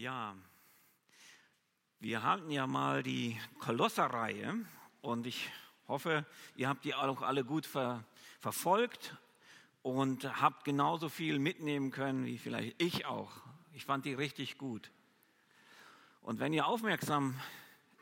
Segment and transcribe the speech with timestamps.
[0.00, 0.34] Ja,
[1.98, 4.54] wir hatten ja mal die Kolosserreihe
[5.02, 5.50] und ich
[5.88, 6.24] hoffe,
[6.56, 8.02] ihr habt die auch alle gut ver
[8.38, 9.14] verfolgt
[9.82, 13.30] und habt genauso viel mitnehmen können wie vielleicht ich auch.
[13.74, 14.90] Ich fand die richtig gut.
[16.22, 17.38] Und wenn ihr aufmerksam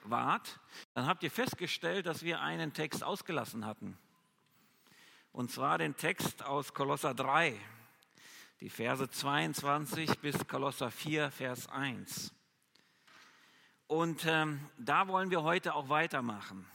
[0.04, 0.60] wart,
[0.94, 3.98] dann habt ihr festgestellt, dass wir einen Text ausgelassen hatten.
[5.32, 7.58] Und zwar den Text aus Kolosser 3
[8.60, 12.34] die Verse 22 bis Kolosser 4, Vers 1.
[13.86, 16.66] Und ähm, da wollen wir heute auch weitermachen.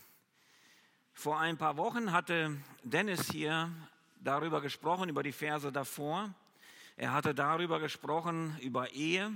[1.11, 3.69] Vor ein paar Wochen hatte Dennis hier
[4.21, 6.33] darüber gesprochen, über die Verse davor.
[6.95, 9.33] Er hatte darüber gesprochen, über Ehe.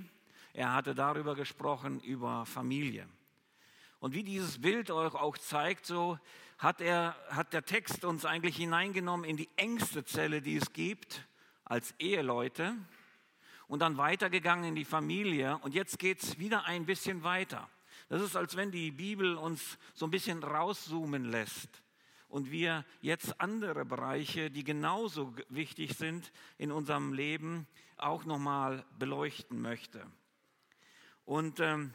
[0.53, 3.09] Er hatte darüber gesprochen, über Familie.
[3.99, 6.17] Und wie dieses Bild euch auch zeigt, so
[6.57, 11.26] hat, er, hat der Text uns eigentlich hineingenommen in die engste Zelle, die es gibt,
[11.69, 12.75] als Eheleute
[13.67, 15.57] und dann weitergegangen in die Familie.
[15.59, 17.69] Und jetzt geht es wieder ein bisschen weiter.
[18.09, 21.83] Das ist, als wenn die Bibel uns so ein bisschen rauszoomen lässt
[22.29, 29.61] und wir jetzt andere Bereiche, die genauso wichtig sind in unserem Leben, auch nochmal beleuchten
[29.61, 30.05] möchte.
[31.25, 31.93] Und ähm,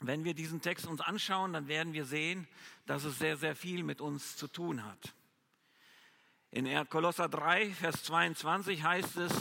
[0.00, 2.48] wenn wir diesen Text uns anschauen, dann werden wir sehen,
[2.86, 5.14] dass es sehr, sehr viel mit uns zu tun hat.
[6.54, 9.32] In Kolosser 3, Vers 22 heißt es,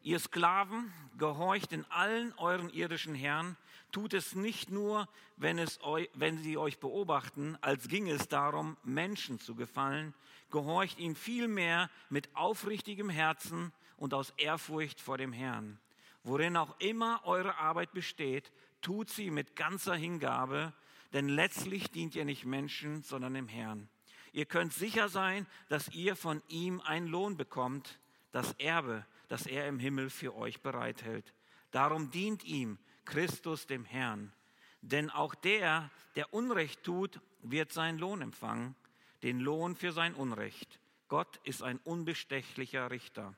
[0.00, 3.58] ihr Sklaven, gehorcht in allen euren irdischen Herren,
[3.92, 8.78] tut es nicht nur, wenn, es eu, wenn sie euch beobachten, als ginge es darum,
[8.82, 10.14] Menschen zu gefallen,
[10.50, 15.78] gehorcht ihnen vielmehr mit aufrichtigem Herzen und aus Ehrfurcht vor dem Herrn.
[16.22, 20.72] Worin auch immer eure Arbeit besteht, tut sie mit ganzer Hingabe,
[21.12, 23.90] denn letztlich dient ihr nicht Menschen, sondern dem Herrn.
[24.34, 28.00] Ihr könnt sicher sein, dass ihr von ihm einen Lohn bekommt,
[28.32, 31.32] das Erbe, das er im Himmel für euch bereithält.
[31.70, 34.32] Darum dient ihm Christus dem Herrn.
[34.80, 38.74] Denn auch der, der Unrecht tut, wird seinen Lohn empfangen,
[39.22, 40.80] den Lohn für sein Unrecht.
[41.06, 43.36] Gott ist ein unbestechlicher Richter.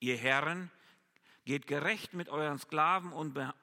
[0.00, 0.70] Ihr Herren,
[1.46, 3.10] geht gerecht mit euren Sklaven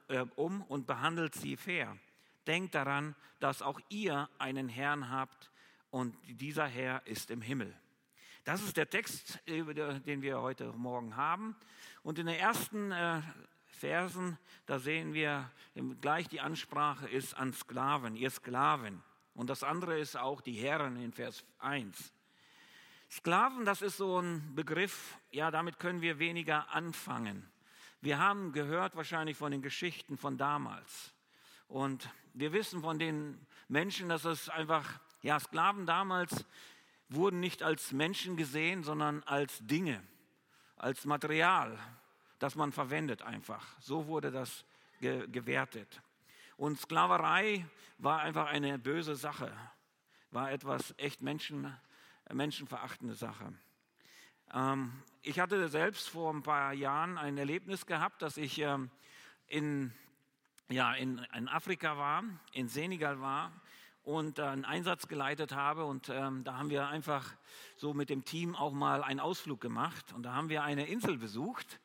[0.08, 1.96] äh, um und behandelt sie fair.
[2.48, 5.52] Denkt daran, dass auch ihr einen Herrn habt,
[5.94, 7.72] und dieser Herr ist im Himmel.
[8.46, 11.56] Das ist der Text, den wir heute Morgen haben.
[12.02, 13.22] Und in den ersten äh,
[13.68, 15.52] Versen, da sehen wir
[16.02, 19.04] gleich die Ansprache ist an Sklaven, ihr Sklaven.
[19.36, 22.12] Und das andere ist auch die Herren in Vers 1.
[23.12, 27.48] Sklaven, das ist so ein Begriff, ja, damit können wir weniger anfangen.
[28.02, 31.14] Wir haben gehört wahrscheinlich von den Geschichten von damals.
[31.68, 36.46] Und wir wissen von den Menschen, dass es einfach ja, Sklaven damals
[37.08, 40.04] wurden nicht als Menschen gesehen, sondern als Dinge,
[40.76, 41.80] als Material,
[42.40, 43.66] das man verwendet einfach.
[43.80, 44.66] So wurde das
[45.00, 46.02] ge gewertet.
[46.58, 47.66] Und Sklaverei
[47.98, 49.52] war einfach eine böse Sache,
[50.32, 51.74] war etwas echt Menschen,
[52.32, 53.54] menschenverachtende Sache.
[54.54, 54.92] Ähm,
[55.22, 58.92] ich hatte selbst vor ein paar Jahren ein Erlebnis gehabt, dass ich ähm,
[59.48, 59.94] in,
[60.68, 63.54] ja, in, in Afrika war, in Senegal war
[64.04, 65.86] und äh, einen Einsatz geleitet habe.
[65.86, 67.34] Und ähm, da haben wir einfach
[67.78, 70.14] so mit dem Team auch mal einen Ausflug gemacht.
[70.14, 71.80] Und da haben wir eine Insel besucht.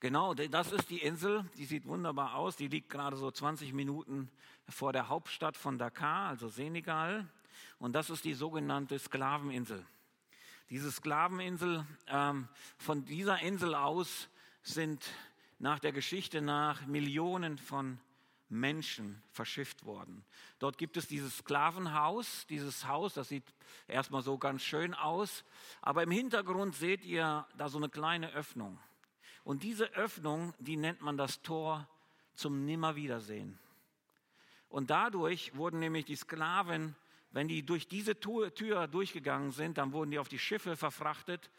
[0.00, 1.44] Genau, das ist die Insel.
[1.56, 2.56] Die sieht wunderbar aus.
[2.56, 4.30] Die liegt gerade so 20 Minuten
[4.68, 7.26] vor der Hauptstadt von Dakar, also Senegal.
[7.78, 9.84] Und das ist die sogenannte Sklaveninsel.
[10.68, 14.28] Diese Sklaveninsel, ähm, von dieser Insel aus
[14.62, 15.04] sind
[15.58, 17.98] nach der Geschichte nach Millionen von
[18.48, 20.24] Menschen verschifft worden.
[20.58, 23.44] Dort gibt es dieses Sklavenhaus, dieses Haus, das sieht
[23.88, 25.44] erstmal so ganz schön aus,
[25.82, 28.78] aber im Hintergrund seht ihr da so eine kleine Öffnung.
[29.44, 31.88] Und diese Öffnung, die nennt man das Tor
[32.34, 33.58] zum Nimmerwiedersehen.
[34.68, 36.96] Und dadurch wurden nämlich die Sklaven,
[37.30, 41.50] wenn die durch diese Tür durchgegangen sind, dann wurden die auf die Schiffe verfrachtet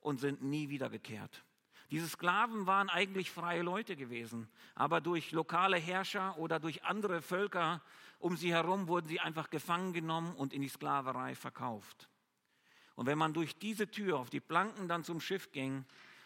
[0.00, 1.44] und sind nie wiedergekehrt.
[1.90, 7.80] Diese Sklaven waren eigentlich freie Leute gewesen, aber durch lokale Herrscher oder durch andere Völker
[8.18, 12.08] um sie herum wurden sie einfach gefangen genommen und in die Sklaverei verkauft.
[12.94, 15.84] Und wenn man durch diese Tür auf die Planken dann zum Schiff ging,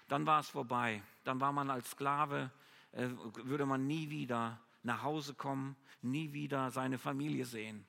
[0.09, 1.03] dann war es vorbei.
[1.25, 2.51] Dann war man als Sklave,
[2.93, 3.09] äh,
[3.45, 7.85] würde man nie wieder nach Hause kommen, nie wieder seine Familie sehen.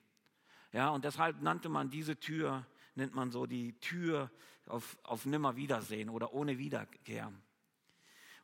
[0.72, 4.30] Ja, und deshalb nannte man diese Tür, nennt man so die Tür
[4.66, 7.32] auf, auf Nimmerwiedersehen oder ohne Wiederkehr.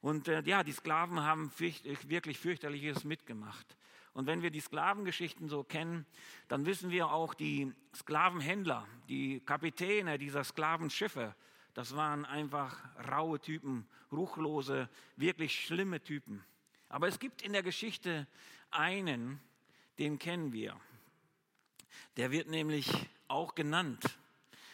[0.00, 3.77] Und äh, ja, die Sklaven haben fürcht, wirklich fürchterliches mitgemacht.
[4.12, 6.06] Und wenn wir die Sklavengeschichten so kennen,
[6.49, 11.35] dann wissen wir auch, die Sklavenhändler, die Kapitäne dieser Sklavenschiffe,
[11.75, 12.77] das waren einfach
[13.11, 16.45] raue Typen, ruchlose, wirklich schlimme Typen.
[16.89, 18.27] Aber es gibt in der Geschichte
[18.71, 19.41] einen,
[19.99, 20.75] den kennen wir.
[22.17, 22.91] Der wird nämlich
[23.29, 24.03] auch genannt.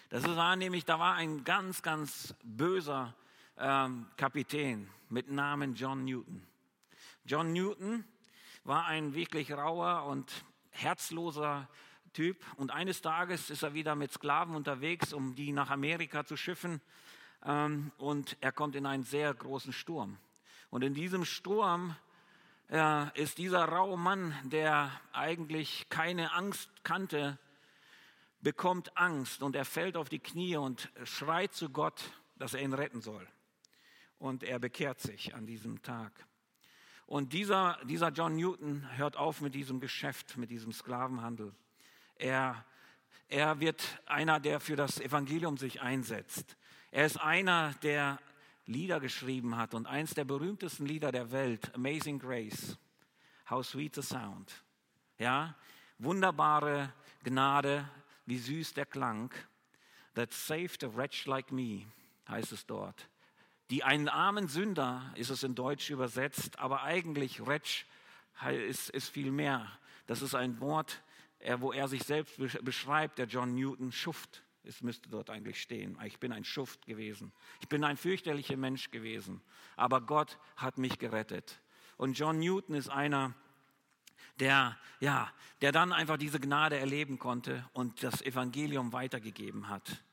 [0.09, 3.15] Das war nämlich, da war ein ganz, ganz böser
[3.59, 6.47] ähm, Kapitän mit Namen John Newton.
[7.25, 8.05] John Newton
[8.65, 11.69] war ein wirklich rauer und herzloser
[12.12, 12.45] Typ.
[12.56, 16.81] Und eines Tages ist er wieder mit Sklaven unterwegs, um die nach Amerika zu schiffen.
[17.45, 20.19] Ähm, und er kommt in einen sehr großen Sturm.
[20.71, 21.97] Und in diesem Sturm
[22.71, 27.39] äh, ist dieser raue Mann, der eigentlich keine Angst kannte,
[28.41, 32.75] bekommt Angst und er fällt auf die Knie und schreit zu Gott, dass er ihn
[32.75, 33.27] retten soll.
[34.19, 36.12] Und er bekehrt sich an diesem Tag.
[37.06, 41.55] Und dieser, dieser John Newton hört auf mit diesem Geschäft, mit diesem Sklavenhandel.
[42.16, 42.64] Er,
[43.28, 46.56] er wird einer, der für das Evangelium sich einsetzt.
[46.90, 48.19] Er ist einer, der
[48.66, 52.78] Lieder geschrieben hat und eins der berühmtesten Lieder der Welt, Amazing Grace,
[53.50, 54.64] How Sweet the Sound.
[55.19, 55.55] Ja,
[55.99, 57.88] wunderbare Gnade,
[58.25, 59.31] wie süß der Klang.
[60.14, 61.87] That saved a wretch like me,
[62.28, 63.08] heißt es dort.
[63.75, 67.87] Die einen armen Sünder ist es in Deutsch übersetzt, aber eigentlich Wretch
[68.69, 69.69] ist, ist viel mehr.
[70.06, 71.03] Das ist ein Wort,
[71.59, 74.44] wo er sich selbst beschreibt, der John Newton, Schuft.
[74.62, 75.99] Es müsste dort eigentlich stehen.
[76.05, 77.32] Ich bin ein Schuft gewesen.
[77.62, 79.43] Ich bin ein fürchterlicher Mensch gewesen.
[79.75, 81.61] Aber Gott hat mich gerettet.
[81.97, 83.35] Und John Newton ist einer,
[84.38, 85.32] der, ja,
[85.62, 90.05] der dann einfach diese Gnade erleben konnte und das Evangelium weitergegeben hat.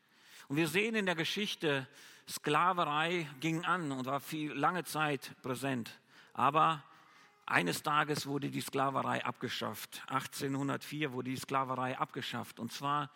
[0.47, 1.87] Und wir sehen in der Geschichte,
[2.31, 5.99] Sklaverei ging an und war viel, lange Zeit präsent.
[6.33, 6.83] Aber
[7.45, 10.01] eines Tages wurde die Sklaverei abgeschafft.
[10.07, 12.59] 1804 wurde die Sklaverei abgeschafft.
[12.59, 13.11] Und zwar,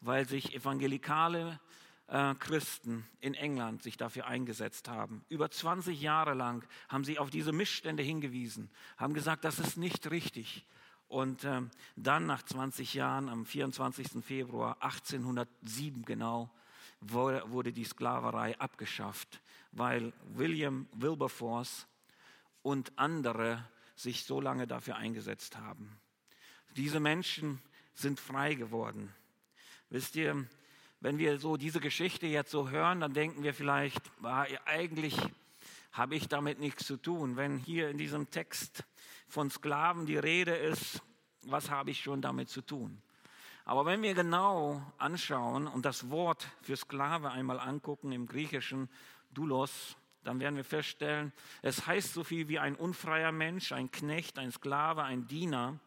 [0.00, 1.58] weil sich evangelikale
[2.06, 5.24] äh, Christen in England sich dafür eingesetzt haben.
[5.28, 10.10] Über 20 Jahre lang haben sie auf diese Missstände hingewiesen, haben gesagt, das ist nicht
[10.10, 10.64] richtig.
[11.08, 11.62] Und äh,
[11.96, 14.24] dann nach 20 Jahren, am 24.
[14.24, 16.50] Februar 1807 genau,
[17.00, 19.40] wurde die Sklaverei abgeschafft,
[19.72, 21.86] weil William Wilberforce
[22.62, 23.64] und andere
[23.96, 25.98] sich so lange dafür eingesetzt haben.
[26.76, 27.60] Diese Menschen
[27.94, 29.12] sind frei geworden.
[29.88, 30.46] Wisst ihr,
[31.00, 35.16] wenn wir so diese Geschichte jetzt so hören, dann denken wir vielleicht, ah, eigentlich
[35.92, 37.36] habe ich damit nichts zu tun.
[37.36, 38.84] Wenn hier in diesem Text
[39.26, 41.02] von Sklaven die Rede ist,
[41.42, 43.02] was habe ich schon damit zu tun?
[43.70, 48.88] Aber wenn wir genau anschauen und das Wort für Sklave einmal angucken im Griechischen,
[49.32, 51.32] Doulos, dann werden wir feststellen,
[51.62, 55.78] es heißt so viel wie ein unfreier Mensch, ein Knecht, ein Sklave, ein Diener.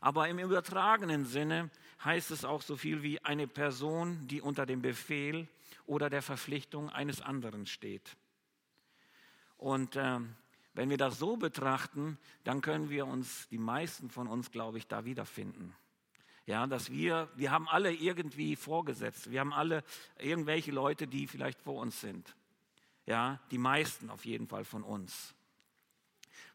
[0.00, 1.70] Aber im übertragenen Sinne
[2.04, 5.46] heißt es auch so viel wie eine Person, die unter dem Befehl
[5.86, 8.16] oder der Verpflichtung eines anderen steht.
[9.56, 10.18] Und äh,
[10.74, 14.88] wenn wir das so betrachten, dann können wir uns, die meisten von uns, glaube ich,
[14.88, 15.76] da wiederfinden.
[16.50, 19.30] Ja, dass wir, wir haben alle irgendwie vorgesetzt.
[19.30, 19.84] Wir haben alle
[20.18, 22.34] irgendwelche Leute, die vielleicht vor uns sind.
[23.06, 25.32] Ja, die meisten auf jeden Fall von uns.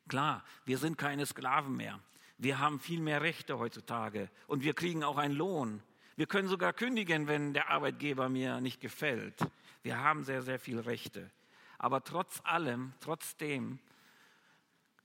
[0.10, 1.98] Klar, wir sind keine Sklaven mehr.
[2.38, 5.82] Wir haben viel mehr Rechte heutzutage und wir kriegen auch einen Lohn.
[6.18, 9.40] Wir können sogar kündigen, wenn der Arbeitgeber mir nicht gefällt.
[9.82, 11.32] Wir haben sehr, sehr viele Rechte.
[11.78, 13.80] Aber trotz allem, trotzdem,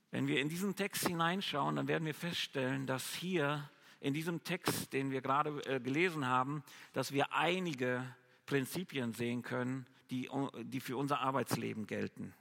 [0.09, 3.69] wenn wir in diesen Text hineinschauen, dann werden wir feststellen, dass hier
[4.01, 8.03] in diesem Text, den wir gerade äh, gelesen haben, dass wir einige
[8.45, 10.29] Prinzipien sehen können, die,
[10.63, 12.33] die für unser Arbeitsleben gelten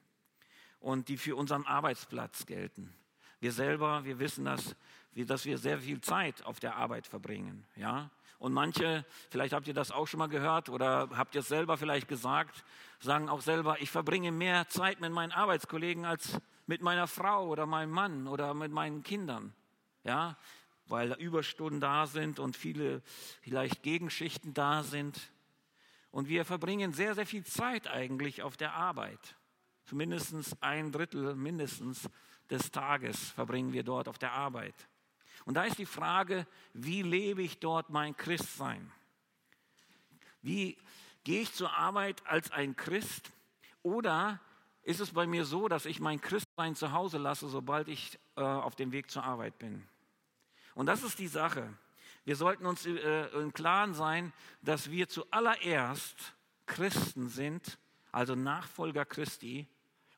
[0.80, 2.92] und die für unseren Arbeitsplatz gelten.
[3.38, 4.74] Wir selber, wir wissen das,
[5.14, 7.64] dass wir sehr viel Zeit auf der Arbeit verbringen.
[7.76, 8.10] Ja?
[8.38, 11.76] Und manche, vielleicht habt ihr das auch schon mal gehört oder habt ihr es selber
[11.76, 12.64] vielleicht gesagt,
[12.98, 17.66] sagen auch selber, ich verbringe mehr Zeit mit meinen Arbeitskollegen als mit meiner Frau oder
[17.66, 19.54] meinem Mann oder mit meinen Kindern.
[20.04, 20.36] Ja?
[20.90, 23.02] Weil Überstunden da sind und viele
[23.40, 25.30] vielleicht Gegenschichten da sind.
[26.10, 29.36] Und wir verbringen sehr, sehr viel Zeit eigentlich auf der Arbeit.
[29.84, 32.08] Zumindest ein Drittel mindestens
[32.50, 34.74] des Tages verbringen wir dort auf der Arbeit.
[35.44, 38.92] Und da ist die Frage, wie lebe ich dort mein Christsein?
[40.42, 40.76] Wie
[41.24, 43.30] gehe ich zur Arbeit als ein Christ?
[43.82, 44.40] Oder
[44.82, 48.42] ist es bei mir so, dass ich mein Christsein zu Hause lasse, sobald ich äh,
[48.42, 49.86] auf dem Weg zur Arbeit bin?
[50.74, 51.72] Und das ist die Sache.
[52.24, 56.34] Wir sollten uns äh, im Klaren sein, dass wir zuallererst
[56.66, 57.78] Christen sind,
[58.12, 59.66] also Nachfolger Christi,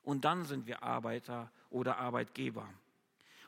[0.03, 2.67] und dann sind wir Arbeiter oder Arbeitgeber.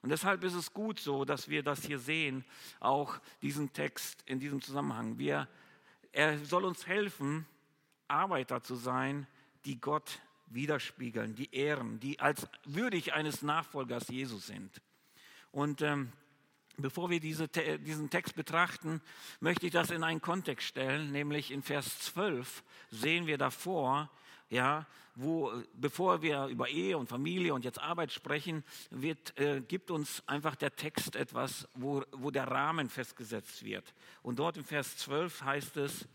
[0.01, 2.45] Und deshalb ist es gut so, dass wir das hier sehen,
[2.79, 5.17] auch diesen Text in diesem Zusammenhang.
[5.17, 5.47] Wir,
[6.11, 7.45] er soll uns helfen,
[8.07, 9.27] Arbeiter zu sein,
[9.65, 14.81] die Gott widerspiegeln, die ehren, die als würdig eines Nachfolgers Jesus sind.
[15.51, 16.11] Und ähm,
[16.77, 19.01] bevor wir diese, diesen Text betrachten,
[19.39, 24.09] möchte ich das in einen Kontext stellen, nämlich in Vers 12 sehen wir davor,
[24.49, 29.89] ja, wo, bevor wir über Ehe und Familie und jetzt Arbeit sprechen, wird, äh, gibt
[29.89, 33.93] uns einfach der Text etwas, wo, wo der Rahmen festgesetzt wird.
[34.21, 36.07] Und dort im Vers 12 heißt es,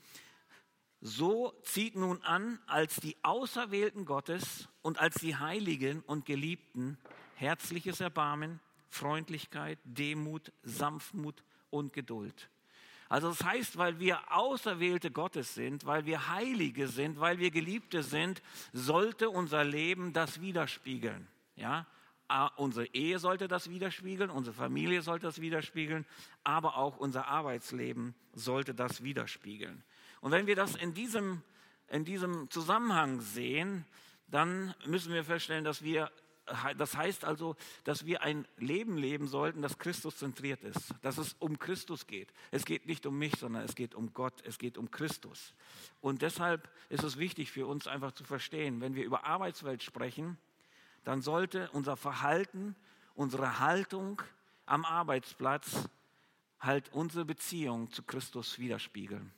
[1.01, 6.99] so zieht nun an, als die Auserwählten Gottes und als die Heiligen und Geliebten
[7.37, 8.61] herzliches Erbarmen,
[8.91, 12.51] Freundlichkeit, Demut, Sanftmut und Geduld.
[13.09, 18.05] Also das heißt, weil wir Auserwählte Gottes sind, weil wir Heilige sind, weil wir Geliebte
[18.05, 18.41] sind,
[18.73, 21.27] sollte unser Leben das widerspiegeln.
[21.57, 21.87] Ja?
[22.55, 26.07] Unsere Ehe sollte das widerspiegeln, unsere Familie sollte das widerspiegeln,
[26.45, 29.83] aber auch unser Arbeitsleben sollte das widerspiegeln.
[30.21, 31.43] Und wenn wir das in diesem,
[31.89, 33.85] in diesem Zusammenhang sehen,
[34.29, 36.13] dann müssen wir feststellen, dass wir
[36.77, 41.35] das heißt also, dass wir ein Leben leben sollten, das Christus zentriert ist, dass es
[41.35, 42.33] um Christus geht.
[42.51, 45.55] Es geht nicht um mich, sondern es geht um Gott, es geht um Christus.
[46.01, 50.39] Und deshalb ist es wichtig für uns einfach zu verstehen, wenn wir über Arbeitswelt sprechen,
[51.05, 52.77] dann sollte unser Verhalten,
[53.15, 54.21] unsere Haltung
[54.67, 55.89] am Arbeitsplatz
[56.61, 59.33] halt unsere Beziehung zu Christus widerspiegeln.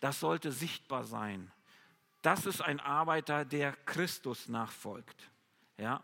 [0.00, 1.50] Das sollte sichtbar sein.
[2.22, 5.30] Das ist ein Arbeiter, der Christus nachfolgt.
[5.76, 6.02] Ja,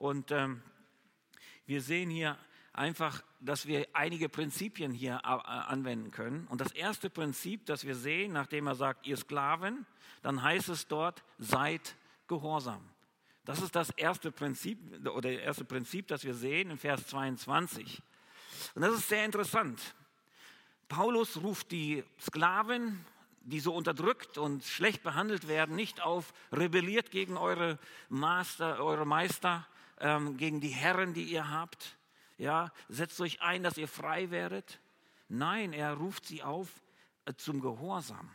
[0.00, 0.62] und ähm,
[1.66, 2.38] wir sehen hier
[2.72, 6.46] einfach, dass wir einige Prinzipien hier äh, anwenden können.
[6.46, 9.84] Und das erste Prinzip, das wir sehen, nachdem er sagt, ihr Sklaven,
[10.22, 11.96] dann heißt es dort, seid
[12.28, 12.80] gehorsam.
[13.44, 18.02] Das ist das erste Prinzip oder das erste Prinzip, das wir sehen in Vers 22.
[18.74, 19.94] Und das ist sehr interessant.
[20.88, 23.04] Paulus ruft die Sklaven,
[23.42, 27.78] die so unterdrückt und schlecht behandelt werden, nicht auf, rebelliert gegen eure
[28.08, 29.66] Master, eure Meister,
[30.00, 31.96] ähm, gegen die Herren, die ihr habt.
[32.38, 34.80] Ja, setzt euch ein, dass ihr frei werdet.
[35.28, 36.68] Nein, er ruft sie auf
[37.26, 38.30] äh, zum Gehorsam.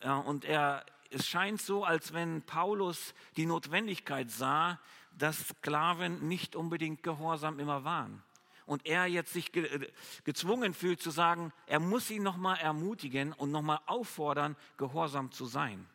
[0.00, 4.78] Äh, und er, es scheint so, als wenn Paulus die Notwendigkeit sah,
[5.12, 8.22] dass Sklaven nicht unbedingt gehorsam immer waren.
[8.66, 9.92] Und er jetzt sich ge äh,
[10.24, 15.86] gezwungen fühlt zu sagen, er muss sie nochmal ermutigen und nochmal auffordern, gehorsam zu sein.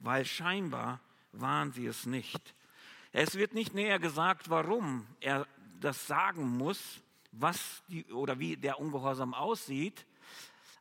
[0.00, 1.00] Weil scheinbar
[1.32, 2.54] waren sie es nicht.
[3.16, 5.46] Es wird nicht näher gesagt, warum er
[5.78, 10.04] das sagen muss, was die, oder wie der Ungehorsam aussieht,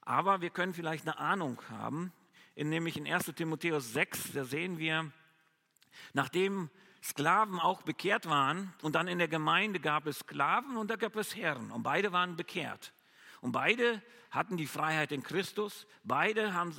[0.02, 2.12] aber wir können vielleicht eine Ahnung haben,
[2.56, 5.12] in, nämlich in 1 Timotheus 6, da sehen wir,
[6.14, 6.72] nachdem
[7.04, 11.16] Sklaven auch bekehrt waren und dann in der Gemeinde gab es Sklaven und da gab
[11.16, 12.94] es Herren und beide waren bekehrt.
[13.42, 16.74] Und beide hatten die Freiheit in Christus, beide haben,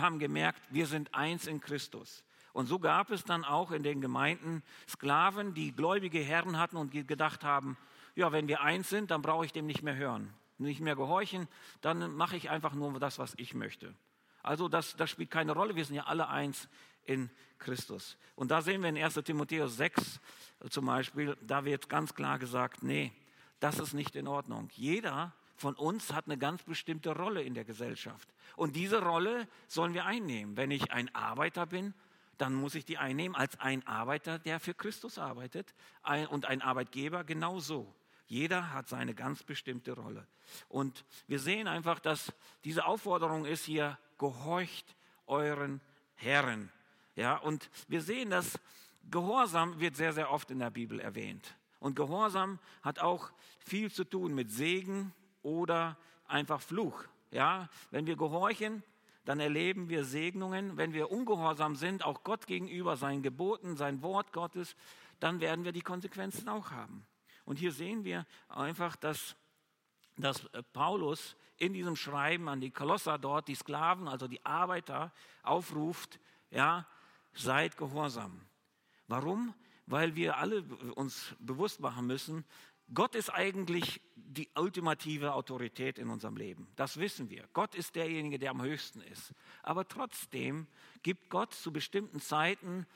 [0.00, 2.24] haben gemerkt, wir sind eins in Christus.
[2.56, 6.90] Und so gab es dann auch in den Gemeinden Sklaven, die gläubige Herren hatten und
[6.90, 7.76] gedacht haben,
[8.14, 11.48] ja, wenn wir eins sind, dann brauche ich dem nicht mehr hören, nicht mehr gehorchen,
[11.82, 13.94] dann mache ich einfach nur das, was ich möchte.
[14.42, 16.66] Also das, das spielt keine Rolle, wir sind ja alle eins
[17.04, 18.16] in Christus.
[18.36, 20.18] Und da sehen wir in 1 Timotheus 6
[20.70, 23.12] zum Beispiel, da wird ganz klar gesagt, nee,
[23.60, 24.70] das ist nicht in Ordnung.
[24.72, 28.26] Jeder von uns hat eine ganz bestimmte Rolle in der Gesellschaft.
[28.56, 30.56] Und diese Rolle sollen wir einnehmen.
[30.56, 31.92] Wenn ich ein Arbeiter bin,
[32.38, 35.74] dann muss ich die einnehmen als ein Arbeiter, der für Christus arbeitet
[36.30, 37.94] und ein Arbeitgeber genauso.
[38.26, 40.26] Jeder hat seine ganz bestimmte Rolle.
[40.68, 42.32] Und wir sehen einfach, dass
[42.64, 45.80] diese Aufforderung ist hier, gehorcht euren
[46.14, 46.70] Herren.
[47.14, 48.58] Ja, und wir sehen, dass
[49.10, 51.56] Gehorsam wird sehr, sehr oft in der Bibel erwähnt.
[51.78, 57.04] Und Gehorsam hat auch viel zu tun mit Segen oder einfach Fluch.
[57.30, 58.82] Ja, wenn wir gehorchen,
[59.26, 60.76] dann erleben wir Segnungen.
[60.76, 64.76] Wenn wir ungehorsam sind, auch Gott gegenüber, seinen Geboten, sein Wort Gottes,
[65.20, 67.04] dann werden wir die Konsequenzen auch haben.
[67.44, 69.36] Und hier sehen wir einfach, dass,
[70.16, 76.20] dass Paulus in diesem Schreiben an die Kolosser dort, die Sklaven, also die Arbeiter, aufruft,
[76.50, 76.86] ja,
[77.34, 78.40] seid gehorsam.
[79.08, 79.54] Warum?
[79.86, 80.62] Weil wir alle
[80.94, 82.44] uns bewusst machen müssen,
[82.94, 86.68] Gott ist eigentlich die ultimative Autorität in unserem Leben.
[86.76, 87.48] Das wissen wir.
[87.52, 89.32] Gott ist derjenige, der am höchsten ist.
[89.62, 90.66] Aber trotzdem
[91.02, 92.86] gibt Gott zu bestimmten Zeiten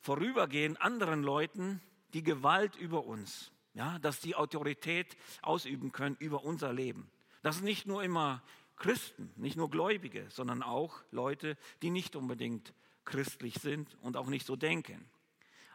[0.00, 1.80] vorübergehend anderen Leuten
[2.12, 3.50] die Gewalt über uns.
[3.74, 7.10] Ja, dass die Autorität ausüben können über unser Leben.
[7.40, 8.42] Das sind nicht nur immer
[8.76, 14.46] Christen, nicht nur Gläubige, sondern auch Leute, die nicht unbedingt christlich sind und auch nicht
[14.46, 15.08] so denken.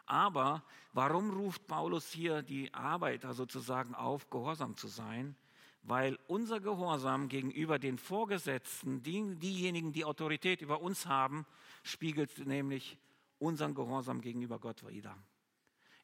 [0.08, 0.62] Aber
[0.94, 5.36] warum ruft Paulus hier die Arbeiter sozusagen auf, gehorsam zu sein?
[5.82, 11.46] Weil unser Gehorsam gegenüber den Vorgesetzten, die, diejenigen, die Autorität über uns haben,
[11.82, 12.98] spiegelt nämlich
[13.38, 15.14] unseren Gehorsam gegenüber Gott wieder.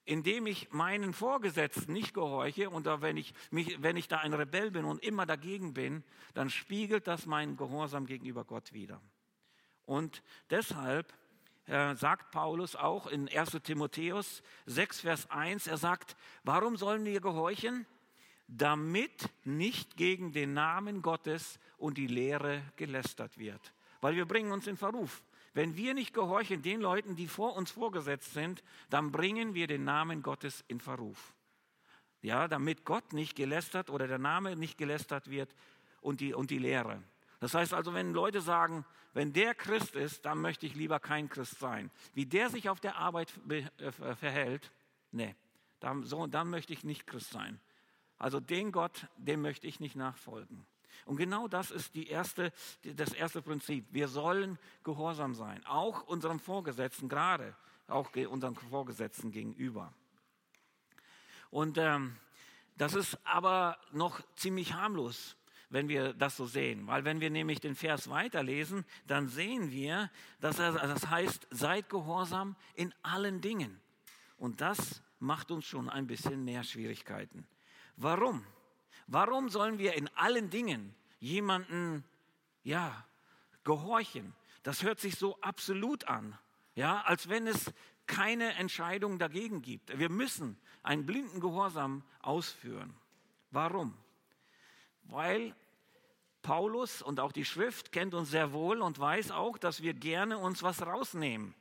[0.04, 4.70] Indem ich meinen Vorgesetzten nicht gehorche und wenn ich, mich, wenn ich da ein Rebell
[4.70, 9.00] bin und immer dagegen bin, dann spiegelt das meinen Gehorsam gegenüber Gott wieder.
[9.87, 11.14] Und deshalb
[11.66, 17.21] äh, sagt Paulus auch in 1 Timotheus 6, Vers 1, er sagt, warum sollen wir
[17.21, 17.87] gehorchen?
[18.47, 23.73] Damit nicht gegen den Namen Gottes und die Lehre gelästert wird.
[24.00, 25.23] Weil wir bringen uns in Verruf.
[25.54, 29.85] Wenn wir nicht gehorchen den Leuten, die vor uns vorgesetzt sind, dann bringen wir den
[29.85, 31.33] Namen Gottes in Verruf.
[32.21, 35.54] Ja, damit Gott nicht gelästert oder der Name nicht gelästert wird
[36.00, 37.02] und die, und die Lehre.
[37.40, 41.28] Das heißt also, wenn Leute sagen, wenn der Christ ist, dann möchte ich lieber kein
[41.28, 41.90] Christ sein.
[42.12, 44.73] Wie der sich auf der Arbeit äh, verhält,
[45.12, 45.35] nee,
[45.80, 47.61] dann, so, dann möchte ich nicht Christ sein.
[48.18, 50.66] Also den Gott, dem möchte ich nicht nachfolgen.
[51.04, 52.52] Und genau das ist die erste,
[52.83, 53.87] das erste Prinzip.
[53.90, 57.54] Wir sollen gehorsam sein, auch unserem Vorgesetzten, gerade
[57.87, 59.92] auch unseren Vorgesetzten gegenüber.
[61.50, 62.16] Und ähm,
[62.76, 65.37] das ist aber noch ziemlich harmlos,
[65.74, 66.86] wenn wir das so sehen.
[66.86, 70.08] Weil wenn wir nämlich den Vers weiterlesen, dann sehen wir,
[70.40, 73.80] dass er, das heißt, seid gehorsam in allen Dingen.
[74.36, 77.44] Und das macht uns schon ein bisschen mehr Schwierigkeiten.
[77.96, 78.46] Warum?
[79.08, 82.04] Warum sollen wir in allen Dingen jemanden,
[82.62, 83.04] ja,
[83.64, 84.32] gehorchen?
[84.62, 86.38] Das hört sich so absolut an,
[86.76, 87.72] ja, als wenn es
[88.06, 89.98] keine Entscheidung dagegen gibt.
[89.98, 92.94] Wir müssen einen blinden Gehorsam ausführen.
[93.50, 93.98] Warum?
[95.02, 95.52] Weil
[96.44, 100.38] Paulus und auch die Schrift kennt uns sehr wohl und weiß auch, dass wir gerne
[100.38, 101.54] uns was rausnehmen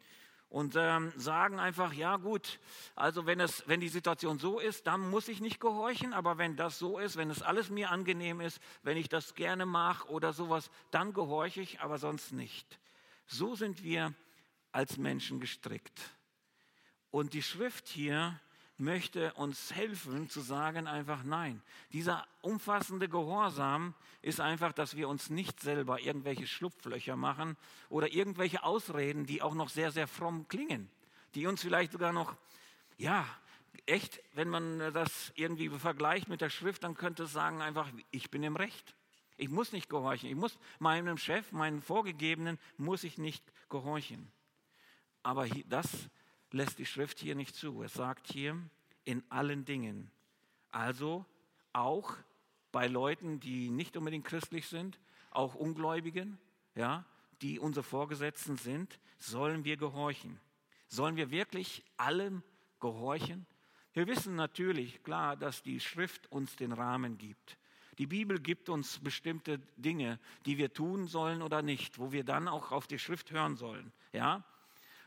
[0.50, 2.60] und ähm, sagen einfach, ja gut,
[2.96, 6.56] also wenn, es, wenn die Situation so ist, dann muss ich nicht gehorchen, aber wenn
[6.56, 10.32] das so ist, wenn es alles mir angenehm ist, wenn ich das gerne mache oder
[10.32, 12.78] sowas, dann gehorche ich, aber sonst nicht.
[13.26, 14.14] So sind wir
[14.72, 16.00] als Menschen gestrickt.
[17.10, 18.40] Und die Schrift hier
[18.78, 21.62] möchte uns helfen zu sagen einfach nein.
[21.92, 27.58] Dieser umfassende Gehorsam ist einfach, dass wir uns nicht selber irgendwelche Schlupflöcher machen
[27.90, 30.90] oder irgendwelche Ausreden, die auch noch sehr, sehr fromm klingen,
[31.36, 32.36] die uns vielleicht sogar noch,
[32.98, 33.26] ja,
[33.86, 38.30] echt, wenn man das irgendwie vergleicht mit der Schrift, dann könnte es sagen einfach, ich
[38.32, 38.96] bin im Recht.
[39.36, 40.30] Ich muss nicht gehorchen.
[40.30, 44.32] Ich muss meinem Chef, meinen Vorgegebenen, muss ich nicht gehorchen.
[45.24, 45.90] Aber das
[46.54, 47.84] lässt die Schrift hier nicht zu.
[47.84, 48.58] Es sagt hier,
[49.04, 50.10] in allen Dingen.
[50.72, 51.26] Also
[51.74, 52.16] auch
[52.72, 55.00] bei Leuten, die nicht unbedingt christlich sind,
[55.32, 56.38] auch Ungläubigen,
[56.76, 57.06] ja,
[57.42, 60.40] die unsere Vorgesetzten sind, sollen wir gehorchen.
[60.88, 62.44] Sollen wir wirklich allem
[62.80, 63.46] gehorchen?
[63.94, 67.58] Wir wissen natürlich, klar, dass die Schrift uns den Rahmen gibt.
[68.00, 72.48] Die Bibel gibt uns bestimmte Dinge, die wir tun sollen oder nicht, wo wir dann
[72.48, 73.92] auch auf die Schrift hören sollen.
[74.14, 74.44] Ja?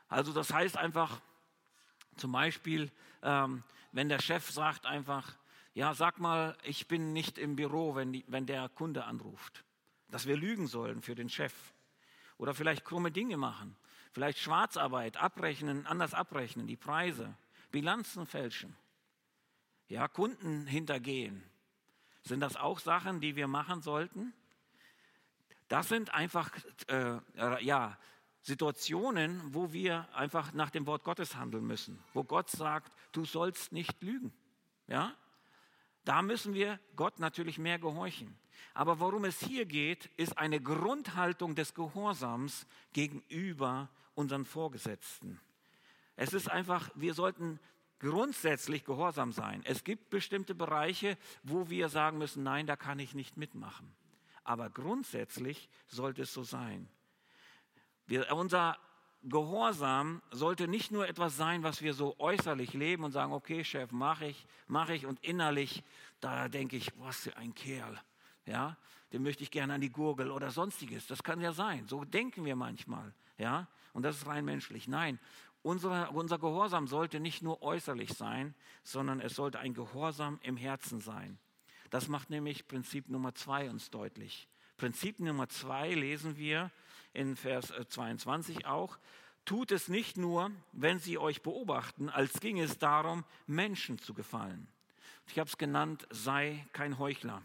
[0.08, 1.20] Also das heißt einfach,
[2.16, 2.90] zum Beispiel,
[3.22, 5.36] ähm, wenn der Chef sagt einfach,
[5.74, 9.64] ja, sag mal, ich bin nicht im Büro, wenn, die, wenn der Kunde anruft.
[10.08, 11.54] Dass wir lügen sollen für den Chef.
[12.38, 13.76] Oder vielleicht krumme Dinge machen.
[14.12, 17.34] Vielleicht Schwarzarbeit, abrechnen, anders abrechnen, die Preise,
[17.70, 18.74] Bilanzen fälschen.
[19.88, 21.42] Ja, Kunden hintergehen.
[22.22, 24.32] Sind das auch Sachen, die wir machen sollten?
[25.68, 26.50] Das sind einfach,
[26.88, 27.18] äh,
[27.64, 27.98] ja,
[28.46, 33.72] Situationen, wo wir einfach nach dem Wort Gottes handeln müssen, wo Gott sagt, du sollst
[33.72, 34.32] nicht lügen.
[34.86, 35.16] Ja?
[36.04, 38.38] Da müssen wir Gott natürlich mehr gehorchen.
[38.72, 45.40] Aber worum es hier geht, ist eine Grundhaltung des Gehorsams gegenüber unseren Vorgesetzten.
[46.14, 47.58] Es ist einfach, wir sollten
[47.98, 49.62] grundsätzlich gehorsam sein.
[49.64, 53.92] Es gibt bestimmte Bereiche, wo wir sagen müssen, nein, da kann ich nicht mitmachen.
[54.44, 56.88] Aber grundsätzlich sollte es so sein.
[58.06, 58.76] Wir, unser
[59.22, 63.90] Gehorsam sollte nicht nur etwas sein, was wir so äußerlich leben und sagen, okay, Chef,
[63.90, 65.82] mache ich, mache ich und innerlich,
[66.20, 68.00] da denke ich, was für ein Kerl,
[68.44, 68.76] ja,
[69.12, 71.06] den möchte ich gerne an die Gurgel oder sonstiges.
[71.06, 71.86] Das kann ja sein.
[71.88, 74.86] So denken wir manchmal, ja, und das ist rein menschlich.
[74.86, 75.18] Nein,
[75.62, 81.00] unsere, unser Gehorsam sollte nicht nur äußerlich sein, sondern es sollte ein Gehorsam im Herzen
[81.00, 81.38] sein.
[81.90, 84.48] Das macht nämlich Prinzip Nummer zwei uns deutlich.
[84.76, 86.70] Prinzip Nummer zwei lesen wir
[87.16, 88.98] in Vers 22 äh, auch,
[89.44, 94.68] tut es nicht nur, wenn sie euch beobachten, als ging es darum, Menschen zu gefallen.
[95.28, 97.42] Ich habe es genannt, sei kein Heuchler.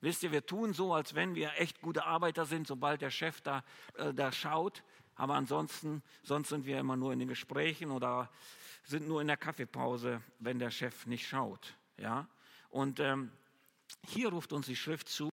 [0.00, 3.40] Wisst ihr, wir tun so, als wenn wir echt gute Arbeiter sind, sobald der Chef
[3.40, 4.82] da, äh, da schaut.
[5.14, 8.30] Aber ansonsten, sonst sind wir immer nur in den Gesprächen oder
[8.84, 11.76] sind nur in der Kaffeepause, wenn der Chef nicht schaut.
[11.98, 12.26] Ja?
[12.70, 13.30] Und ähm,
[14.06, 15.31] hier ruft uns die Schrift zu,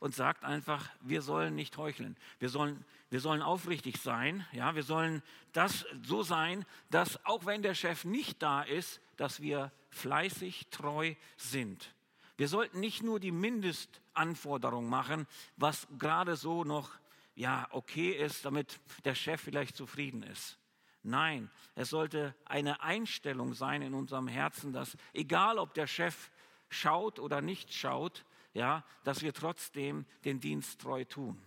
[0.00, 2.16] und sagt einfach, wir sollen nicht heucheln.
[2.38, 4.46] Wir sollen, wir sollen aufrichtig sein.
[4.52, 9.40] Ja, wir sollen das so sein, dass auch wenn der Chef nicht da ist, dass
[9.40, 11.92] wir fleißig, treu sind.
[12.36, 16.92] Wir sollten nicht nur die Mindestanforderung machen, was gerade so noch
[17.34, 20.58] ja okay ist, damit der Chef vielleicht zufrieden ist.
[21.02, 26.30] Nein, es sollte eine Einstellung sein in unserem Herzen, dass egal ob der Chef
[26.68, 31.40] schaut oder nicht schaut, ja, dass wir trotzdem den Dienst treu tun.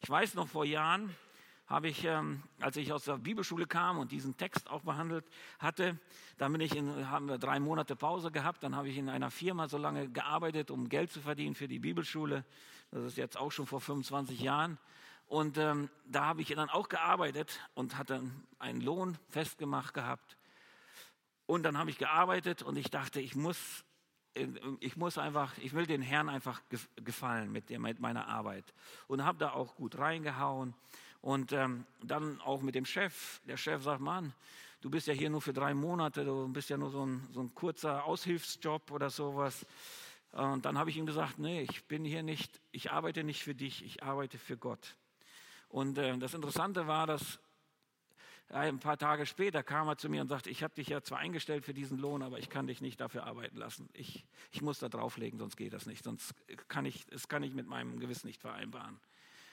[0.00, 1.14] Ich weiß noch vor Jahren,
[1.66, 5.24] habe ich, ähm, als ich aus der Bibelschule kam und diesen Text auch behandelt
[5.58, 5.98] hatte,
[6.36, 9.30] dann bin ich in, haben wir drei Monate Pause gehabt, dann habe ich in einer
[9.30, 12.44] Firma so lange gearbeitet, um Geld zu verdienen für die Bibelschule.
[12.90, 14.78] Das ist jetzt auch schon vor 25 Jahren.
[15.26, 18.22] Und ähm, da habe ich dann auch gearbeitet und hatte
[18.58, 20.36] einen Lohn festgemacht gehabt.
[21.46, 23.83] Und dann habe ich gearbeitet und ich dachte, ich muss
[24.80, 26.60] ich muss einfach, ich will den Herrn einfach
[26.96, 28.64] gefallen mit, der, mit meiner Arbeit.
[29.06, 30.74] Und habe da auch gut reingehauen.
[31.20, 33.40] Und ähm, dann auch mit dem Chef.
[33.46, 34.34] Der Chef sagt, Mann,
[34.80, 37.40] du bist ja hier nur für drei Monate, du bist ja nur so ein, so
[37.40, 39.64] ein kurzer Aushilfsjob oder sowas.
[40.32, 43.54] Und dann habe ich ihm gesagt, nee, ich bin hier nicht, ich arbeite nicht für
[43.54, 44.96] dich, ich arbeite für Gott.
[45.68, 47.38] Und äh, das Interessante war, dass
[48.48, 51.18] ein paar Tage später kam er zu mir und sagte, ich habe dich ja zwar
[51.18, 53.88] eingestellt für diesen Lohn, aber ich kann dich nicht dafür arbeiten lassen.
[53.94, 56.04] Ich, ich muss da drauflegen, sonst geht das nicht.
[56.04, 56.34] Sonst
[56.68, 59.00] kann ich, das kann ich mit meinem Gewissen nicht vereinbaren.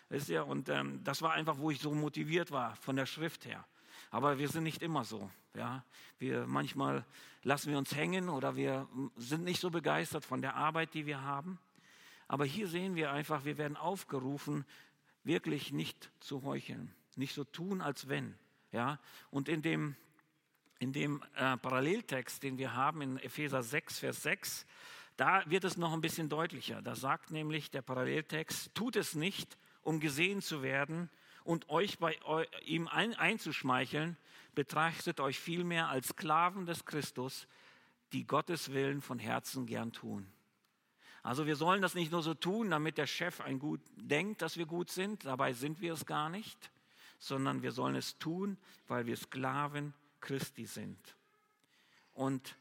[0.10, 0.46] Wisst ihr?
[0.46, 3.66] Und ähm, das war einfach, wo ich so motiviert war von der Schrift her.
[4.10, 5.32] Aber wir sind nicht immer so.
[5.56, 5.86] Ja?
[6.20, 7.06] Wir, manchmal
[7.44, 11.22] lassen wir uns hängen oder wir sind nicht so begeistert von der Arbeit, die wir
[11.22, 11.60] haben.
[12.28, 14.66] Aber hier sehen wir einfach, wir werden aufgerufen,
[15.24, 18.36] wirklich nicht zu heucheln, nicht so tun, als wenn.
[18.72, 19.00] Ja?
[19.30, 19.96] Und in dem,
[20.80, 24.66] in dem äh, Paralleltext, den wir haben in Epheser 6, Vers 6,
[25.18, 26.82] da wird es noch ein bisschen deutlicher.
[26.82, 31.10] Da sagt nämlich der Paralleltext, tut es nicht, um gesehen zu werden
[31.44, 32.18] und euch bei
[32.66, 34.18] ihm ein, einzuschmeicheln,
[34.56, 37.48] betrachtet euch vielmehr als Sklaven des Christus,
[38.14, 40.32] die Gottes Willen von Herzen gern tun.
[41.24, 44.58] Also wir sollen das nicht nur so tun, damit der Chef ein gut denkt, dass
[44.58, 46.72] wir gut sind, dabei sind wir es gar nicht,
[47.22, 48.58] sondern wir sollen es tun,
[48.88, 50.98] weil wir Sklaven Christi sind.
[52.14, 52.58] Und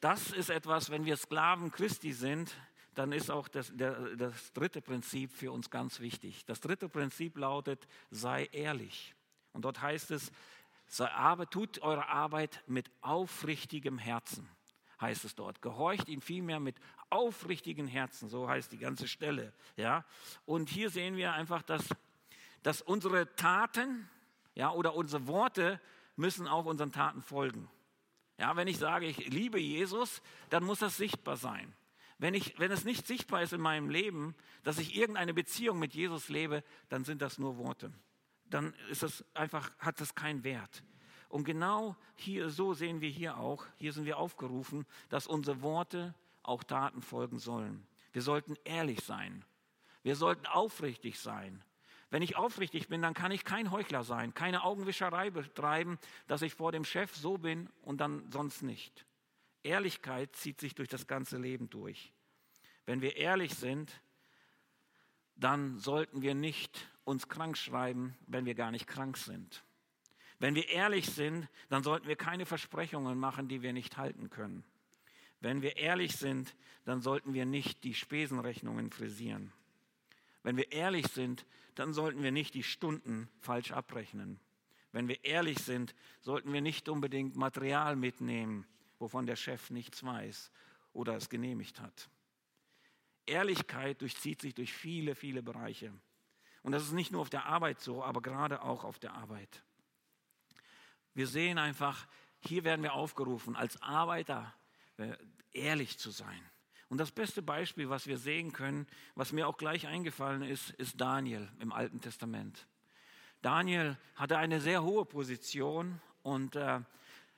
[0.00, 2.54] das ist etwas, wenn wir Sklaven Christi sind,
[2.94, 6.44] dann ist auch das, der, das dritte Prinzip für uns ganz wichtig.
[6.46, 9.14] Das dritte Prinzip lautet, sei ehrlich.
[9.52, 10.30] Und dort heißt es,
[10.86, 11.10] sei,
[11.50, 14.48] tut eure Arbeit mit aufrichtigem Herzen,
[15.00, 15.60] heißt es dort.
[15.60, 16.76] Gehorcht ihm vielmehr mit
[17.10, 19.52] aufrichtigem Herzen, so heißt die ganze Stelle.
[19.76, 20.04] Ja?
[20.46, 21.84] Und hier sehen wir einfach, dass
[22.62, 24.08] dass unsere Taten
[24.54, 25.80] ja, oder unsere Worte
[26.16, 27.68] müssen auch unseren Taten folgen.
[28.38, 31.74] Ja, wenn ich sage, ich liebe Jesus, dann muss das sichtbar sein.
[32.18, 35.94] Wenn, ich, wenn es nicht sichtbar ist in meinem Leben, dass ich irgendeine Beziehung mit
[35.94, 37.92] Jesus lebe, dann sind das nur Worte.
[38.50, 40.82] Dann ist das einfach, hat das keinen Wert.
[41.28, 46.14] Und genau hier, so sehen wir hier auch, hier sind wir aufgerufen, dass unsere Worte
[46.42, 47.86] auch Taten folgen sollen.
[48.12, 49.44] Wir sollten ehrlich sein.
[50.02, 51.62] Wir sollten aufrichtig sein.
[52.10, 56.54] Wenn ich aufrichtig bin, dann kann ich kein Heuchler sein, keine Augenwischerei betreiben, dass ich
[56.54, 59.04] vor dem Chef so bin und dann sonst nicht.
[59.62, 62.12] Ehrlichkeit zieht sich durch das ganze Leben durch.
[62.86, 64.00] Wenn wir ehrlich sind,
[65.36, 69.62] dann sollten wir nicht uns krank schreiben, wenn wir gar nicht krank sind.
[70.38, 74.64] Wenn wir ehrlich sind, dann sollten wir keine Versprechungen machen, die wir nicht halten können.
[75.40, 79.52] Wenn wir ehrlich sind, dann sollten wir nicht die Spesenrechnungen frisieren.
[80.48, 84.40] Wenn wir ehrlich sind, dann sollten wir nicht die Stunden falsch abrechnen.
[84.92, 88.66] Wenn wir ehrlich sind, sollten wir nicht unbedingt Material mitnehmen,
[88.98, 90.50] wovon der Chef nichts weiß
[90.94, 92.08] oder es genehmigt hat.
[93.26, 95.92] Ehrlichkeit durchzieht sich durch viele, viele Bereiche.
[96.62, 99.62] Und das ist nicht nur auf der Arbeit so, aber gerade auch auf der Arbeit.
[101.12, 102.08] Wir sehen einfach,
[102.40, 104.54] hier werden wir aufgerufen, als Arbeiter
[104.96, 105.14] äh,
[105.52, 106.40] ehrlich zu sein.
[106.88, 111.00] Und das beste Beispiel, was wir sehen können, was mir auch gleich eingefallen ist, ist
[111.00, 112.66] Daniel im Alten Testament.
[113.42, 116.80] Daniel hatte eine sehr hohe Position und äh,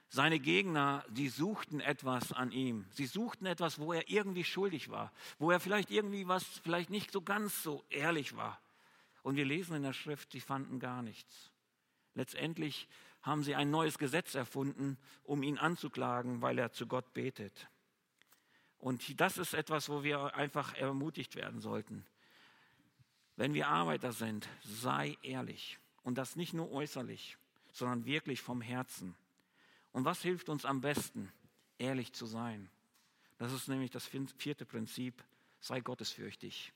[0.09, 2.85] seine Gegner, die suchten etwas an ihm.
[2.91, 7.13] Sie suchten etwas, wo er irgendwie schuldig war, wo er vielleicht irgendwie was, vielleicht nicht
[7.13, 8.61] so ganz so ehrlich war.
[9.23, 11.53] Und wir lesen in der Schrift, sie fanden gar nichts.
[12.15, 12.89] Letztendlich
[13.23, 17.69] haben sie ein neues Gesetz erfunden, um ihn anzuklagen, weil er zu Gott betet.
[18.81, 22.05] Und das ist etwas, wo wir einfach ermutigt werden sollten.
[23.37, 25.79] Wenn wir Arbeiter sind, sei ehrlich.
[26.03, 27.37] Und das nicht nur äußerlich,
[27.73, 29.15] sondern wirklich vom Herzen.
[29.93, 31.31] Und was hilft uns am besten?
[31.79, 32.71] Ehrlich zu sein.
[33.39, 35.23] Das ist nämlich das vierte Prinzip,
[35.61, 36.73] sei gottesfürchtig.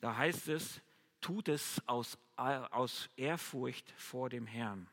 [0.00, 0.80] Da heißt es,
[1.20, 4.86] tut es aus, aus Ehrfurcht vor dem Herrn.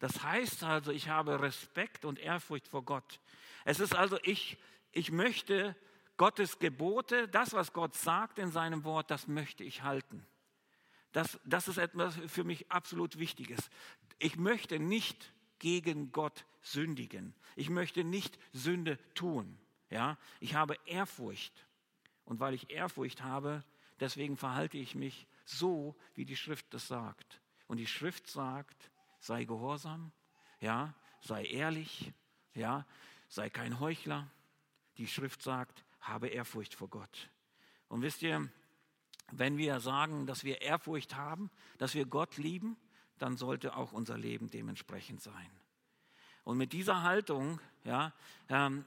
[0.00, 3.20] Das heißt also, ich habe Respekt und Ehrfurcht vor Gott.
[3.64, 4.58] Es ist also, ich,
[4.96, 5.76] ich möchte
[6.16, 10.26] Gottes Gebote, das, was Gott sagt in seinem Wort, das möchte ich halten.
[11.12, 13.60] Das, das ist etwas für mich absolut Wichtiges.
[14.18, 17.34] Ich möchte nicht gegen Gott sündigen.
[17.56, 19.58] Ich möchte nicht Sünde tun.
[19.90, 21.66] Ja, ich habe Ehrfurcht.
[22.24, 23.62] Und weil ich Ehrfurcht habe,
[24.00, 27.42] deswegen verhalte ich mich so, wie die Schrift das sagt.
[27.66, 30.10] Und die Schrift sagt, sei gehorsam,
[30.58, 32.12] ja, sei ehrlich,
[32.54, 32.86] ja,
[33.28, 34.30] sei kein Heuchler.
[34.98, 37.30] Die Schrift sagt, habe Ehrfurcht vor Gott.
[37.88, 38.48] Und wisst ihr,
[39.32, 42.76] wenn wir sagen, dass wir Ehrfurcht haben, dass wir Gott lieben,
[43.18, 45.50] dann sollte auch unser Leben dementsprechend sein.
[46.44, 48.12] Und mit dieser Haltung ja,
[48.48, 48.84] ähm,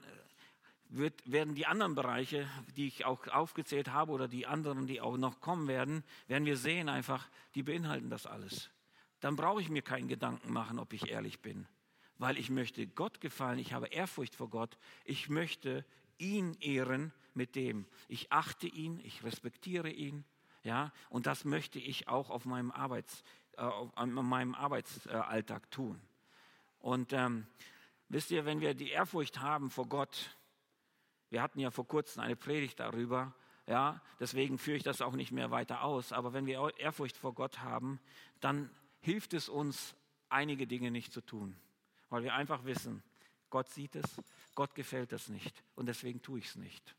[0.88, 5.16] wird, werden die anderen Bereiche, die ich auch aufgezählt habe oder die anderen, die auch
[5.16, 8.70] noch kommen werden, werden wir sehen einfach, die beinhalten das alles.
[9.20, 11.66] Dann brauche ich mir keinen Gedanken machen, ob ich ehrlich bin,
[12.18, 15.84] weil ich möchte Gott gefallen, ich habe Ehrfurcht vor Gott, ich möchte
[16.20, 17.86] ihn ehren mit dem.
[18.08, 20.24] Ich achte ihn, ich respektiere ihn,
[20.62, 23.24] ja, und das möchte ich auch auf meinem Arbeits,
[23.56, 26.00] äh, auf meinem Arbeitsalltag tun.
[26.78, 27.46] Und ähm,
[28.08, 30.36] wisst ihr, wenn wir die Ehrfurcht haben vor Gott,
[31.30, 33.34] wir hatten ja vor kurzem eine Predigt darüber,
[33.66, 37.34] ja, deswegen führe ich das auch nicht mehr weiter aus, aber wenn wir Ehrfurcht vor
[37.34, 38.00] Gott haben,
[38.40, 39.94] dann hilft es uns,
[40.28, 41.56] einige Dinge nicht zu tun,
[42.08, 43.02] weil wir einfach wissen,
[43.50, 44.04] Gott sieht es,
[44.54, 46.96] Gott gefällt es nicht und deswegen tue ich es nicht.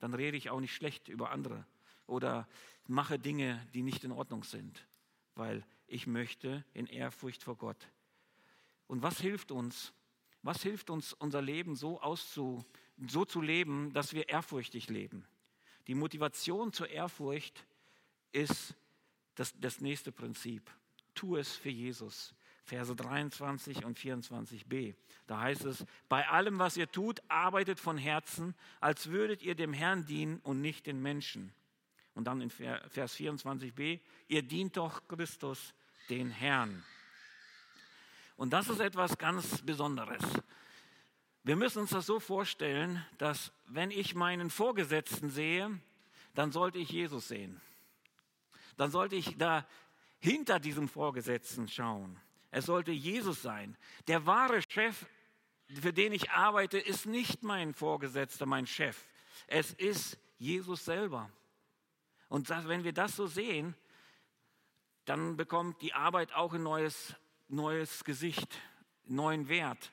[0.00, 1.66] Dann rede ich auch nicht schlecht über andere
[2.06, 2.46] oder
[2.86, 4.86] mache Dinge, die nicht in Ordnung sind,
[5.34, 7.88] weil ich möchte in Ehrfurcht vor Gott
[8.86, 9.92] und was hilft uns?
[10.42, 12.64] Was hilft uns, unser Leben so, auszu,
[13.08, 15.26] so zu leben, dass wir ehrfurchtig leben?
[15.86, 17.66] Die Motivation zur Ehrfurcht
[18.32, 18.74] ist
[19.34, 20.70] das, das nächste Prinzip.
[21.14, 22.34] Tu es für Jesus.
[22.64, 24.94] Verse 23 und 24b.
[25.26, 29.72] Da heißt es, bei allem, was ihr tut, arbeitet von Herzen, als würdet ihr dem
[29.72, 31.52] Herrn dienen und nicht den Menschen.
[32.14, 35.74] Und dann in Vers 24b, ihr dient doch Christus,
[36.08, 36.84] den Herrn.
[38.36, 40.22] Und das ist etwas ganz Besonderes.
[41.42, 45.78] Wir müssen uns das so vorstellen, dass wenn ich meinen Vorgesetzten sehe,
[46.34, 47.60] dann sollte ich Jesus sehen.
[48.76, 49.66] Dann sollte ich da
[50.18, 52.18] hinter diesem Vorgesetzten schauen.
[52.54, 53.76] Es sollte Jesus sein.
[54.06, 55.06] Der wahre Chef,
[55.80, 59.04] für den ich arbeite, ist nicht mein Vorgesetzter, mein Chef.
[59.48, 61.28] Es ist Jesus selber.
[62.28, 63.74] Und wenn wir das so sehen,
[65.04, 67.16] dann bekommt die Arbeit auch ein neues
[67.48, 68.56] neues Gesicht,
[69.04, 69.92] neuen Wert,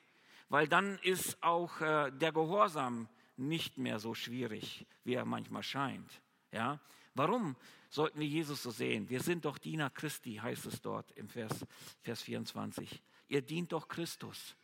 [0.50, 6.21] weil dann ist auch äh, der Gehorsam nicht mehr so schwierig, wie er manchmal scheint.
[6.52, 6.80] Ja?
[7.13, 7.56] Warum
[7.89, 9.10] sollten wir Jesus so sehen?
[9.10, 11.65] Wir sind doch Diener Christi, heißt es dort im Vers,
[12.02, 13.02] Vers 24.
[13.28, 14.56] Ihr dient doch Christus.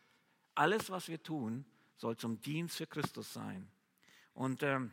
[0.55, 1.65] Alles, was wir tun,
[1.97, 3.67] soll zum Dienst für Christus sein.
[4.33, 4.91] Und ähm,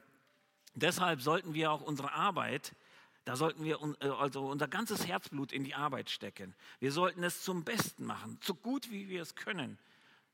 [0.74, 2.74] deshalb sollten wir auch unsere Arbeit
[3.24, 6.54] da sollten wir äh, also unser ganzes Herzblut in die Arbeit stecken.
[6.78, 9.78] Wir sollten es zum Besten machen, so gut wie wir es können.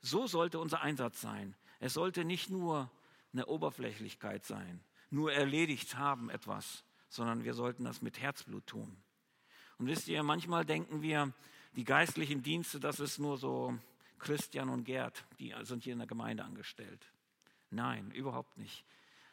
[0.00, 1.54] So sollte unser Einsatz sein.
[1.78, 2.90] Es sollte nicht nur
[3.32, 4.80] eine Oberflächlichkeit sein,
[5.10, 8.96] nur erledigt haben etwas, sondern wir sollten das mit Herzblut tun.
[9.78, 11.34] Und wisst ihr, manchmal denken wir,
[11.76, 13.76] die geistlichen Dienste, das ist nur so
[14.18, 17.12] Christian und Gerd, die sind hier in der Gemeinde angestellt.
[17.70, 18.86] Nein, überhaupt nicht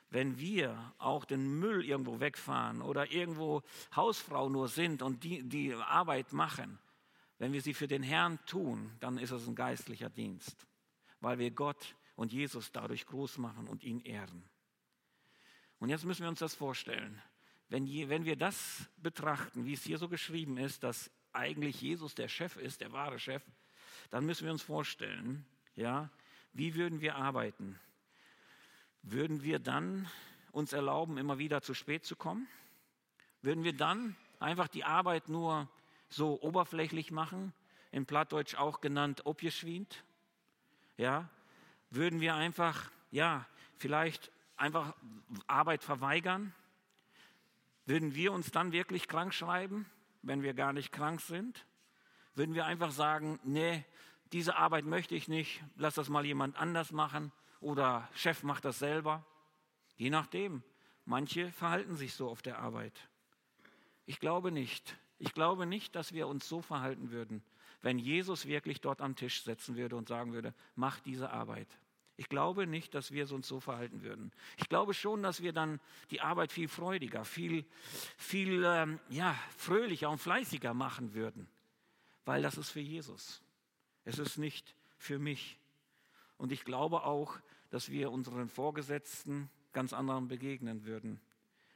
[0.09, 3.63] wenn wir auch den Müll irgendwo wegfahren oder irgendwo
[3.95, 6.79] Hausfrau nur sind und die, die Arbeit machen,
[7.39, 10.65] wenn wir sie für den Herrn tun, dann ist es ein geistlicher Dienst,
[11.19, 14.43] weil wir Gott und Jesus dadurch groß machen und ihn ehren.
[15.79, 17.21] Und jetzt müssen wir uns das vorstellen.
[17.69, 22.27] Wenn, wenn wir das betrachten, wie es hier so geschrieben ist, dass eigentlich Jesus der
[22.27, 23.43] Chef ist, der wahre Chef,
[24.10, 26.10] dann müssen wir uns vorstellen, ja,
[26.53, 27.80] wie würden wir arbeiten?
[29.03, 30.10] Würden wir dann
[30.51, 32.47] uns erlauben, immer wieder zu spät zu kommen?
[33.41, 35.69] Würden wir dann einfach die Arbeit nur
[36.10, 37.53] so oberflächlich machen,
[37.91, 40.03] in Plattdeutsch auch genannt objeschwint?
[40.97, 41.30] Ja?
[41.89, 43.45] Würden wir einfach, ja,
[43.77, 44.95] vielleicht einfach
[45.45, 46.53] Arbeit verweigern?
[47.88, 49.88] Würden wir uns dann wirklich krank schreiben,
[50.21, 51.65] wenn wir gar nicht krank sind?
[52.36, 53.84] Würden wir einfach sagen, nee,
[54.32, 57.32] diese Arbeit möchte ich nicht, lass das mal jemand anders machen?
[57.62, 59.26] oder Chef macht das selber.
[59.95, 60.63] Je nachdem.
[61.06, 63.10] Manche verhalten sich so auf der Arbeit.
[64.06, 64.97] Ich glaube nicht.
[65.19, 67.41] Ich glaube nicht, dass wir uns so verhalten würden,
[67.82, 71.67] wenn Jesus wirklich dort am Tisch setzen würde und sagen würde, mach diese Arbeit.
[72.19, 74.32] Ich glaube nicht, dass wir uns so verhalten würden.
[74.58, 77.63] Ich glaube schon, dass wir dann die Arbeit viel freudiger, viel,
[78.17, 81.47] viel ähm, ja, fröhlicher und fleißiger machen würden,
[82.25, 83.43] weil das ist für Jesus.
[84.03, 85.60] Es ist nicht für mich.
[86.38, 87.38] Und ich glaube auch,
[87.69, 91.19] dass wir unseren Vorgesetzten ganz anderen begegnen würden,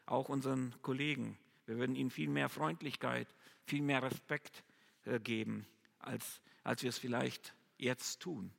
[0.07, 1.37] auch unseren Kollegen.
[1.67, 3.27] Wir würden ihnen viel mehr Freundlichkeit,
[3.65, 4.63] viel mehr Respekt
[5.05, 5.67] äh, geben,
[5.99, 8.51] als, als wir es vielleicht jetzt tun,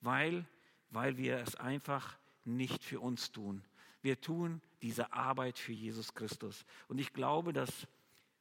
[0.00, 0.46] weil
[0.90, 3.62] weil wir es einfach nicht für uns tun.
[4.00, 6.64] Wir tun diese Arbeit für Jesus Christus.
[6.88, 7.86] Und ich glaube, dass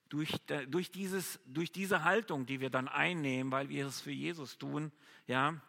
[0.09, 0.31] durch,
[0.69, 4.91] durch, dieses, durch diese Haltung, die wir dann einnehmen, weil wir es für Jesus tun,
[5.25, 5.59] ja,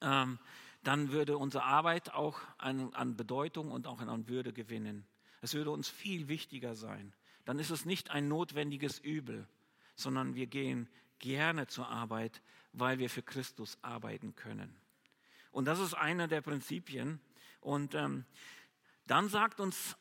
[0.00, 0.38] ähm,
[0.82, 5.04] dann würde unsere Arbeit auch an, an Bedeutung und auch an Würde gewinnen.
[5.42, 7.12] Es würde uns viel wichtiger sein.
[7.44, 9.46] Dann ist es nicht ein notwendiges Übel,
[9.94, 12.40] sondern wir gehen gerne zur Arbeit,
[12.72, 14.74] weil wir für Christus arbeiten können.
[15.50, 17.20] Und das ist einer der Prinzipien.
[17.60, 18.24] Und ähm,
[19.06, 19.96] dann sagt uns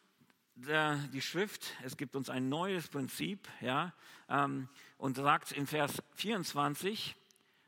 [0.56, 3.94] der, die Schrift, es gibt uns ein neues Prinzip, ja,
[4.28, 7.16] ähm, und sagt in Vers 24,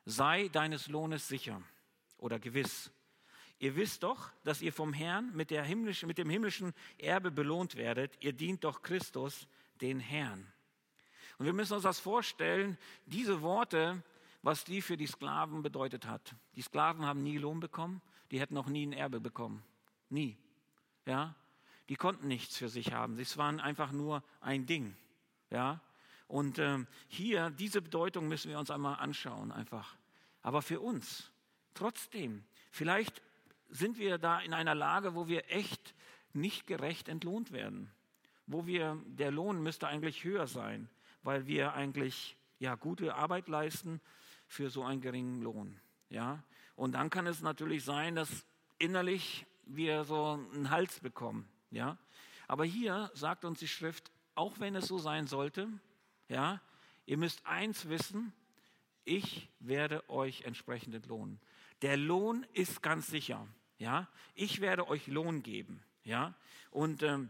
[0.05, 1.61] sei deines Lohnes sicher
[2.17, 2.91] oder gewiss.
[3.59, 7.75] Ihr wisst doch, dass ihr vom Herrn mit, der himmlischen, mit dem himmlischen Erbe belohnt
[7.75, 8.17] werdet.
[8.19, 9.47] Ihr dient doch Christus,
[9.81, 10.51] den Herrn.
[11.37, 14.03] Und wir müssen uns das vorstellen, diese Worte
[14.43, 16.35] was die für die Sklaven bedeutet hat.
[16.55, 18.01] Die Sklaven haben nie Lohn bekommen,
[18.31, 19.63] die hätten auch nie ein Erbe bekommen.
[20.09, 20.37] Nie.
[21.05, 21.35] Ja?
[21.89, 23.15] Die konnten nichts für sich haben.
[23.15, 24.95] Sie waren einfach nur ein Ding.
[25.49, 25.81] Ja?
[26.27, 29.97] Und ähm, hier, diese Bedeutung müssen wir uns einmal anschauen, einfach.
[30.41, 31.29] Aber für uns,
[31.73, 33.21] trotzdem, vielleicht
[33.69, 35.93] sind wir da in einer Lage, wo wir echt
[36.33, 37.91] nicht gerecht entlohnt werden.
[38.47, 40.89] Wo wir, der Lohn müsste eigentlich höher sein,
[41.23, 44.01] weil wir eigentlich ja, gute Arbeit leisten,
[44.51, 45.79] für so einen geringen Lohn.
[46.09, 46.43] Ja?
[46.75, 48.45] Und dann kann es natürlich sein, dass
[48.79, 51.47] innerlich wir so einen Hals bekommen.
[51.69, 51.97] Ja?
[52.49, 55.69] Aber hier sagt uns die Schrift, auch wenn es so sein sollte,
[56.27, 56.61] ja,
[57.05, 58.33] ihr müsst eins wissen,
[59.05, 61.39] ich werde euch entsprechend entlohnen.
[61.81, 63.47] Der Lohn ist ganz sicher.
[63.77, 64.09] Ja?
[64.35, 65.81] Ich werde euch Lohn geben.
[66.03, 66.33] Ja?
[66.71, 67.29] Und ähm,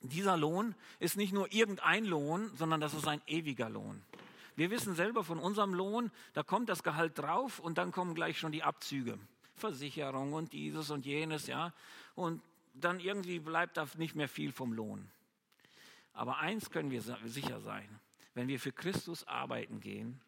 [0.00, 4.02] dieser Lohn ist nicht nur irgendein Lohn, sondern das ist ein ewiger Lohn.
[4.58, 8.40] Wir wissen selber von unserem Lohn, da kommt das Gehalt drauf und dann kommen gleich
[8.40, 9.16] schon die Abzüge.
[9.54, 11.72] Versicherung und dieses und jenes, ja.
[12.16, 12.42] Und
[12.74, 15.08] dann irgendwie bleibt da nicht mehr viel vom Lohn.
[16.12, 18.00] Aber eins können wir sicher sein,
[18.34, 20.20] wenn wir für Christus arbeiten gehen,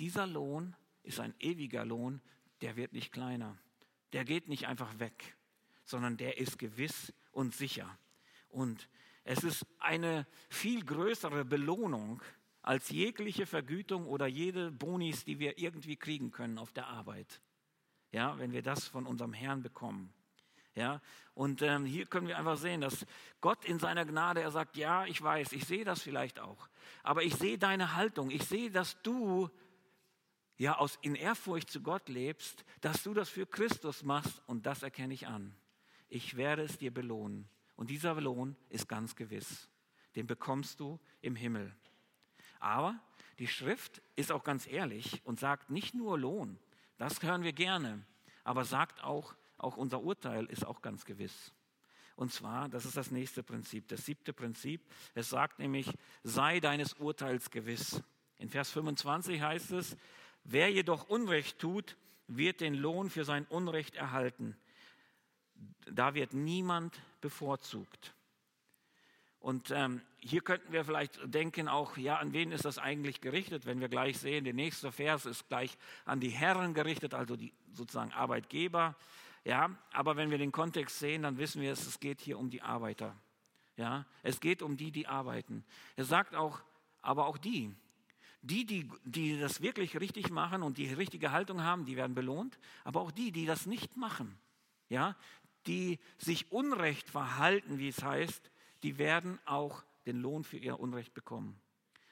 [0.00, 2.20] dieser Lohn ist ein ewiger Lohn,
[2.62, 3.56] der wird nicht kleiner.
[4.12, 5.36] Der geht nicht einfach weg,
[5.84, 7.96] sondern der ist gewiss und sicher.
[8.48, 8.88] Und
[9.22, 12.20] es ist eine viel größere Belohnung,
[12.66, 17.40] als jegliche Vergütung oder jede Bonis, die wir irgendwie kriegen können auf der Arbeit.
[18.10, 20.12] Ja, wenn wir das von unserem Herrn bekommen.
[20.74, 21.00] Ja,
[21.32, 23.06] und ähm, hier können wir einfach sehen, dass
[23.40, 26.68] Gott in seiner Gnade, er sagt, ja, ich weiß, ich sehe das vielleicht auch,
[27.02, 29.48] aber ich sehe deine Haltung, ich sehe, dass du
[30.58, 34.82] ja aus in Ehrfurcht zu Gott lebst, dass du das für Christus machst und das
[34.82, 35.56] erkenne ich an.
[36.08, 39.70] Ich werde es dir belohnen und dieser Lohn ist ganz gewiss.
[40.14, 41.74] Den bekommst du im Himmel.
[42.66, 42.98] Aber
[43.38, 46.58] die Schrift ist auch ganz ehrlich und sagt nicht nur Lohn,
[46.98, 48.04] das hören wir gerne,
[48.42, 51.52] aber sagt auch, auch unser Urteil ist auch ganz gewiss.
[52.16, 54.80] Und zwar, das ist das nächste Prinzip, das siebte Prinzip.
[55.14, 55.92] Es sagt nämlich,
[56.24, 58.02] sei deines Urteils gewiss.
[58.38, 59.96] In Vers 25 heißt es,
[60.42, 64.56] wer jedoch Unrecht tut, wird den Lohn für sein Unrecht erhalten.
[65.84, 68.12] Da wird niemand bevorzugt.
[69.38, 73.64] Und ähm, hier könnten wir vielleicht denken auch, ja, an wen ist das eigentlich gerichtet?
[73.64, 77.52] Wenn wir gleich sehen, der nächste Vers ist gleich an die Herren gerichtet, also die
[77.72, 78.96] sozusagen Arbeitgeber.
[79.44, 82.62] Ja, aber wenn wir den Kontext sehen, dann wissen wir, es geht hier um die
[82.62, 83.14] Arbeiter.
[83.76, 85.64] Ja, es geht um die, die arbeiten.
[85.94, 86.60] Er sagt auch,
[87.02, 87.72] aber auch die,
[88.42, 92.58] die, die, die das wirklich richtig machen und die richtige Haltung haben, die werden belohnt.
[92.84, 94.36] Aber auch die, die das nicht machen,
[94.88, 95.14] ja,
[95.66, 98.50] die sich unrecht verhalten, wie es heißt,
[98.82, 101.60] die werden auch den Lohn für ihr Unrecht bekommen.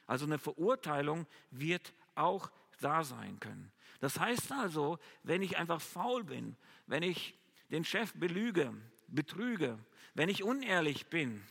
[0.05, 3.71] Also eine Verurteilung wird auch da sein können.
[3.99, 7.37] Das heißt also, wenn ich einfach faul bin, wenn ich
[7.71, 8.73] den Chef belüge,
[9.07, 9.79] betrüge,
[10.13, 11.43] wenn ich unehrlich bin,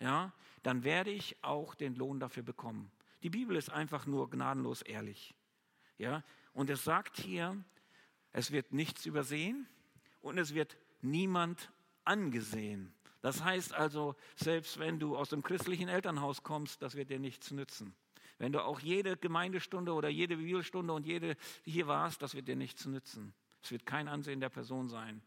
[0.00, 2.90] ja, dann werde ich auch den Lohn dafür bekommen.
[3.22, 5.34] Die Bibel ist einfach nur gnadenlos ehrlich.
[5.96, 6.22] Ja,
[6.52, 7.56] und es sagt hier,
[8.32, 9.66] es wird nichts übersehen
[10.20, 11.72] und es wird niemand
[12.04, 12.92] angesehen.
[13.20, 17.50] Das heißt also, selbst wenn du aus dem christlichen Elternhaus kommst, das wird dir nichts
[17.50, 17.94] nützen.
[18.38, 22.54] Wenn du auch jede Gemeindestunde oder jede Bibelstunde und jede hier warst, das wird dir
[22.54, 23.34] nichts nützen.
[23.62, 25.20] Es wird kein Ansehen der Person sein.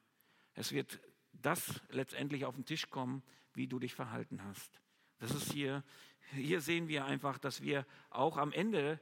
[0.53, 0.99] Es wird
[1.33, 3.23] das letztendlich auf den Tisch kommen,
[3.53, 4.79] wie du dich verhalten hast.
[5.19, 5.83] Das ist hier,
[6.31, 8.99] hier sehen wir einfach, dass wir auch am Ende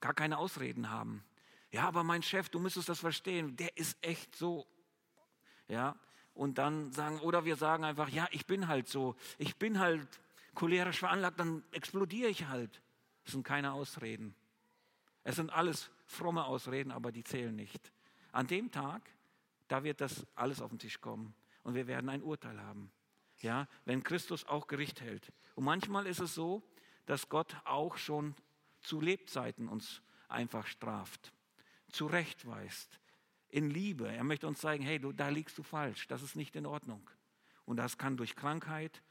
[0.00, 1.24] gar keine Ausreden haben.
[1.70, 4.66] Ja, aber mein Chef, du müsstest das verstehen, der ist echt so.
[5.68, 5.96] Ja,
[6.36, 10.06] und dann sagen, oder wir sagen einfach, ja, ich bin halt so, ich bin halt
[10.54, 12.82] cholerisch veranlagt, dann explodiere ich halt.
[13.24, 14.34] Das sind keine Ausreden.
[15.24, 17.90] Es sind alles fromme Ausreden, aber die zählen nicht.
[18.32, 19.02] An dem Tag,
[19.66, 21.34] da wird das alles auf den Tisch kommen
[21.64, 22.92] und wir werden ein Urteil haben.
[23.40, 25.32] Ja, wenn Christus auch Gericht hält.
[25.54, 26.62] Und manchmal ist es so,
[27.06, 28.34] dass Gott auch schon
[28.80, 31.32] zu Lebzeiten uns einfach straft,
[31.90, 33.00] zurechtweist,
[33.48, 34.08] in Liebe.
[34.08, 37.08] Er möchte uns zeigen, hey, du, da liegst du falsch, das ist nicht in Ordnung.
[37.64, 39.02] Und das kann durch Krankheit,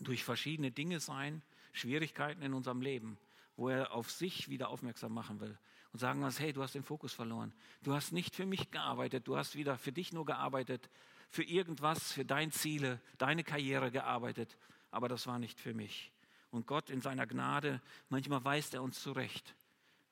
[0.00, 1.42] durch verschiedene Dinge sein,
[1.72, 3.18] Schwierigkeiten in unserem Leben,
[3.56, 5.58] wo er auf sich wieder aufmerksam machen will
[5.92, 7.54] und sagen uns, hey, du hast den Fokus verloren.
[7.82, 10.90] Du hast nicht für mich gearbeitet, du hast wieder für dich nur gearbeitet,
[11.30, 14.56] für irgendwas, für deine Ziele, deine Karriere gearbeitet,
[14.90, 16.12] aber das war nicht für mich.
[16.50, 19.56] Und Gott in seiner Gnade, manchmal weist er uns zurecht.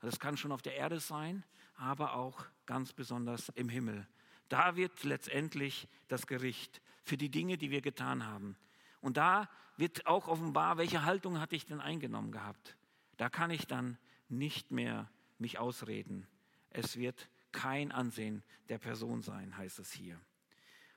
[0.01, 1.45] Das kann schon auf der Erde sein,
[1.77, 4.07] aber auch ganz besonders im Himmel.
[4.49, 8.57] Da wird letztendlich das Gericht für die Dinge, die wir getan haben.
[9.01, 12.77] Und da wird auch offenbar, welche Haltung hatte ich denn eingenommen gehabt.
[13.16, 13.99] Da kann ich dann
[14.29, 16.27] nicht mehr mich ausreden.
[16.70, 20.20] Es wird kein Ansehen der Person sein, heißt es hier.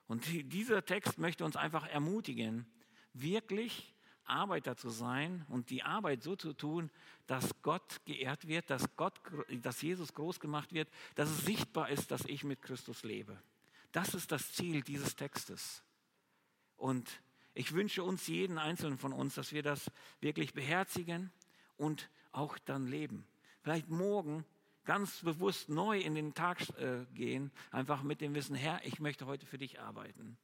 [0.08, 2.66] Und dieser Text möchte uns einfach ermutigen,
[3.14, 3.94] wirklich
[4.30, 6.90] Arbeiter zu sein und die Arbeit so zu tun,
[7.28, 9.20] dass Gott geehrt wird, dass, Gott,
[9.62, 13.38] dass Jesus groß gemacht wird, dass es sichtbar ist, dass ich mit Christus lebe.
[13.92, 15.84] Das ist das Ziel dieses Textes.
[16.76, 17.10] Und
[17.54, 19.90] ich wünsche uns, jeden Einzelnen von uns, dass wir das
[20.22, 21.32] wirklich beherzigen
[21.78, 23.26] und auch dann leben.
[23.64, 24.46] Vielleicht morgen
[24.86, 29.26] ganz bewusst neu in den Tag äh, gehen, einfach mit dem Wissen, Herr, ich möchte
[29.26, 30.38] heute für dich arbeiten.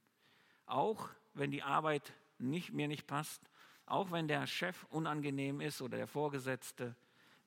[0.66, 3.42] Auch wenn die Arbeit nicht, mir nicht passt,
[3.86, 6.96] auch wenn der Chef unangenehm ist oder der Vorgesetzte,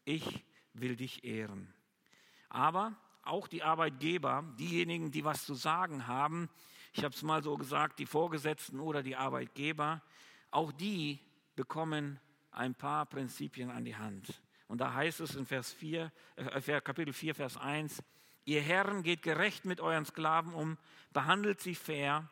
[0.05, 1.72] ich will dich ehren.
[2.49, 6.49] Aber auch die Arbeitgeber, diejenigen, die was zu sagen haben,
[6.93, 10.03] ich habe es mal so gesagt, die Vorgesetzten oder die Arbeitgeber,
[10.51, 11.20] auch die
[11.55, 12.18] bekommen
[12.51, 14.41] ein paar Prinzipien an die Hand.
[14.68, 18.03] Und da heißt es in Vers 4, äh, Kapitel 4, Vers 1,
[18.45, 20.78] ihr Herren geht gerecht mit euren Sklaven um,
[21.12, 22.28] behandelt sie fair,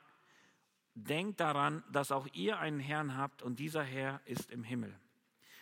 [0.94, 4.94] denkt daran, dass auch ihr einen Herrn habt und dieser Herr ist im Himmel.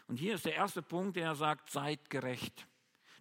[0.09, 2.67] Und hier ist der erste Punkt, der sagt, seid gerecht.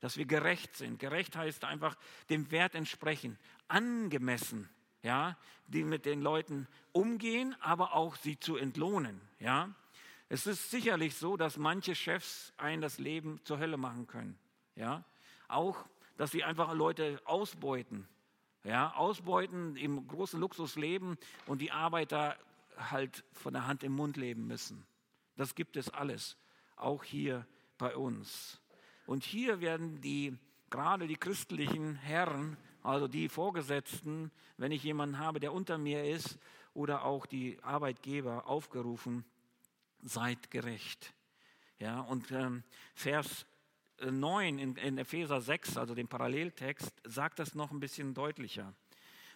[0.01, 0.99] Dass wir gerecht sind.
[0.99, 1.95] Gerecht heißt einfach
[2.29, 3.37] dem Wert entsprechen,
[3.67, 4.69] angemessen,
[5.03, 5.37] ja,
[5.67, 9.73] die mit den Leuten umgehen, aber auch sie zu entlohnen, ja.
[10.27, 14.37] Es ist sicherlich so, dass manche Chefs einen das Leben zur Hölle machen können,
[14.75, 15.03] ja.
[15.47, 15.85] Auch,
[16.17, 18.07] dass sie einfach Leute ausbeuten,
[18.63, 22.37] ja, ausbeuten, im großen Luxus leben und die Arbeiter
[22.77, 24.85] halt von der Hand im Mund leben müssen.
[25.35, 26.37] Das gibt es alles,
[26.75, 27.45] auch hier
[27.77, 28.61] bei uns.
[29.05, 30.37] Und hier werden die,
[30.69, 36.39] gerade die christlichen Herren, also die Vorgesetzten, wenn ich jemanden habe, der unter mir ist,
[36.73, 39.25] oder auch die Arbeitgeber aufgerufen,
[39.99, 41.13] seid gerecht.
[41.79, 43.45] Ja, und ähm, Vers
[44.09, 48.73] 9 in, in Epheser 6, also dem Paralleltext, sagt das noch ein bisschen deutlicher.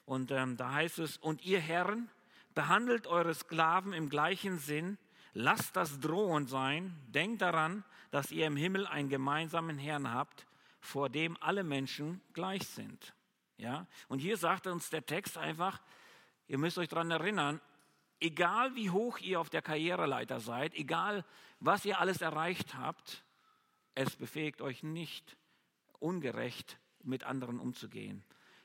[0.06, 2.10] Und ähm, da heißt es, und ihr Herren,
[2.54, 4.98] behandelt eure Sklaven im gleichen Sinn,
[5.34, 10.48] lasst das drohend sein, denkt daran, dass ihr im Himmel einen gemeinsamen Herrn habt,
[10.80, 13.14] vor dem alle Menschen gleich sind.
[13.58, 13.88] Ja?
[14.08, 15.82] Und hier sagt uns der Text einfach,
[16.48, 17.60] ihr müsst euch daran erinnern,
[18.20, 21.26] egal wie hoch ihr auf der Karriereleiter seid, egal
[21.60, 23.25] was ihr alles erreicht habt,
[23.96, 25.38] es befähigt euch nicht,
[26.00, 28.24] ungerecht mit anderen umzugehen.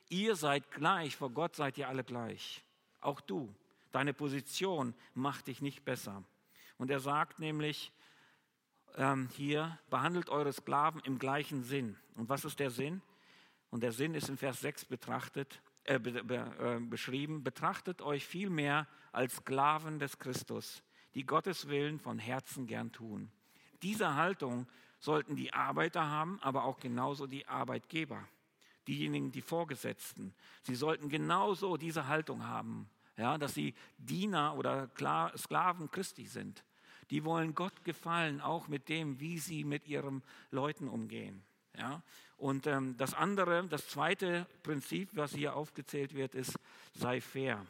[0.08, 2.64] Ihr seid gleich, vor Gott seid ihr alle gleich.
[3.00, 3.54] Auch du.
[3.92, 6.24] Deine Position macht dich nicht besser.
[6.78, 7.92] Und er sagt nämlich
[8.96, 11.96] ähm, hier, behandelt eure Sklaven im gleichen Sinn.
[12.16, 13.02] Und was ist der Sinn?
[13.70, 17.44] Und der Sinn ist in Vers 6 betrachtet, äh, be, be, äh, beschrieben.
[17.44, 20.82] Betrachtet euch vielmehr als Sklaven des Christus,
[21.14, 23.30] die Gottes Willen von Herzen gern tun.
[23.82, 24.66] Diese Haltung
[25.00, 28.22] sollten die Arbeiter haben, aber auch genauso die Arbeitgeber,
[28.86, 30.34] diejenigen, die Vorgesetzten.
[30.62, 34.88] Sie sollten genauso diese Haltung haben, ja, dass sie Diener oder
[35.36, 36.62] Sklaven Christi sind.
[37.10, 41.42] Die wollen Gott gefallen, auch mit dem, wie sie mit ihren Leuten umgehen.
[41.76, 42.02] Ja?
[42.36, 46.58] Und ähm, das andere, das zweite Prinzip, was hier aufgezählt wird, ist,
[46.94, 47.66] sei fair,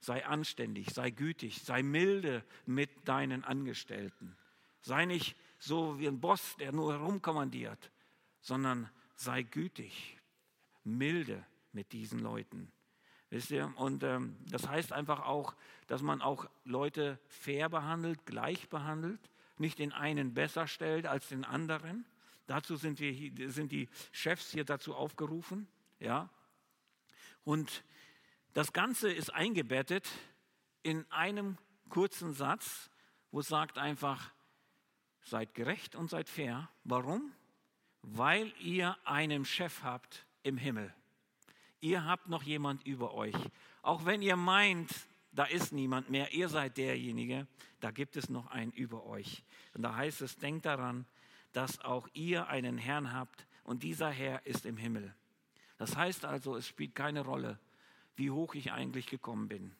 [0.00, 4.36] sei anständig, sei gütig, sei milde mit deinen Angestellten.
[4.82, 7.92] Sei nicht so wie ein Boss, der nur herumkommandiert,
[8.40, 10.18] sondern sei gütig,
[10.82, 12.72] milde mit diesen Leuten.
[13.28, 13.72] Wisst ihr?
[13.76, 15.54] Und ähm, das heißt einfach auch,
[15.86, 19.20] dass man auch Leute fair behandelt, gleich behandelt,
[19.56, 22.04] nicht den einen besser stellt als den anderen.
[22.46, 25.68] Dazu sind, wir, sind die Chefs hier dazu aufgerufen.
[26.00, 26.30] Ja?
[27.44, 27.84] Und
[28.54, 30.08] das Ganze ist eingebettet
[30.82, 31.58] in einem
[31.90, 32.90] kurzen Satz,
[33.30, 34.32] wo es sagt einfach,
[35.30, 36.68] seid gerecht und seid fair.
[36.84, 37.32] Warum?
[38.02, 40.92] Weil ihr einen Chef habt im Himmel.
[41.80, 43.36] Ihr habt noch jemand über euch.
[43.82, 44.90] Auch wenn ihr meint,
[45.32, 47.46] da ist niemand mehr, ihr seid derjenige,
[47.80, 49.42] da gibt es noch einen über euch.
[49.74, 51.06] Und da heißt es, denkt daran,
[51.52, 55.14] dass auch ihr einen Herrn habt und dieser Herr ist im Himmel.
[55.78, 57.58] Das heißt also, es spielt keine Rolle,
[58.16, 59.74] wie hoch ich eigentlich gekommen bin.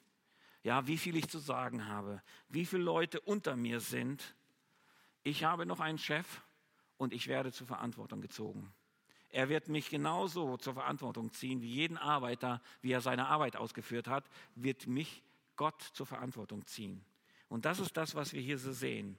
[0.63, 4.35] Ja, wie viel ich zu sagen habe, wie viele Leute unter mir sind.
[5.23, 6.43] Ich habe noch einen Chef
[6.97, 8.73] und ich werde zur Verantwortung gezogen.
[9.31, 14.09] Er wird mich genauso zur Verantwortung ziehen wie jeden Arbeiter, wie er seine Arbeit ausgeführt
[14.09, 15.23] hat, wird mich
[15.57, 17.05] Gott zur Verantwortung ziehen.
[17.49, 19.19] Und das ist das, was wir hier so sehen.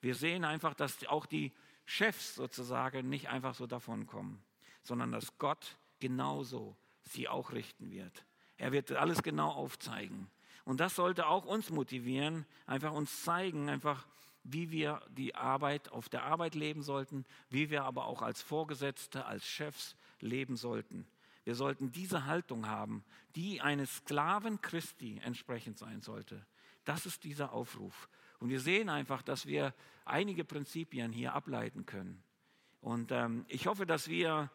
[0.00, 1.52] Wir sehen einfach, dass auch die
[1.84, 4.42] Chefs sozusagen nicht einfach so davonkommen,
[4.82, 8.24] sondern dass Gott genauso sie auch richten wird.
[8.56, 10.30] Er wird alles genau aufzeigen.
[10.64, 14.06] Und das sollte auch uns motivieren, einfach uns zeigen, einfach
[14.44, 19.26] wie wir die Arbeit auf der Arbeit leben sollten, wie wir aber auch als Vorgesetzte,
[19.26, 21.06] als Chefs leben sollten.
[21.44, 26.44] Wir sollten diese Haltung haben, die eines Sklaven Christi entsprechend sein sollte.
[26.84, 28.08] Das ist dieser Aufruf.
[28.38, 29.74] Und wir sehen einfach, dass wir
[30.04, 32.22] einige Prinzipien hier ableiten können.
[32.80, 34.50] Und ähm, ich hoffe, dass wir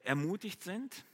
[0.00, 1.04] ermutigt sind,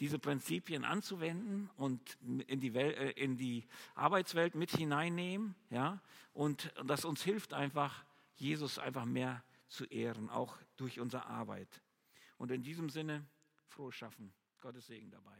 [0.00, 5.54] diese Prinzipien anzuwenden und in die, Welt, äh, in die Arbeitswelt mit hineinnehmen.
[5.70, 6.00] Ja?
[6.32, 11.82] Und das uns hilft einfach, Jesus einfach mehr zu ehren, auch durch unsere Arbeit.
[12.36, 13.24] Und in diesem Sinne,
[13.68, 14.32] frohes Schaffen.
[14.60, 15.36] Gottes Segen dabei.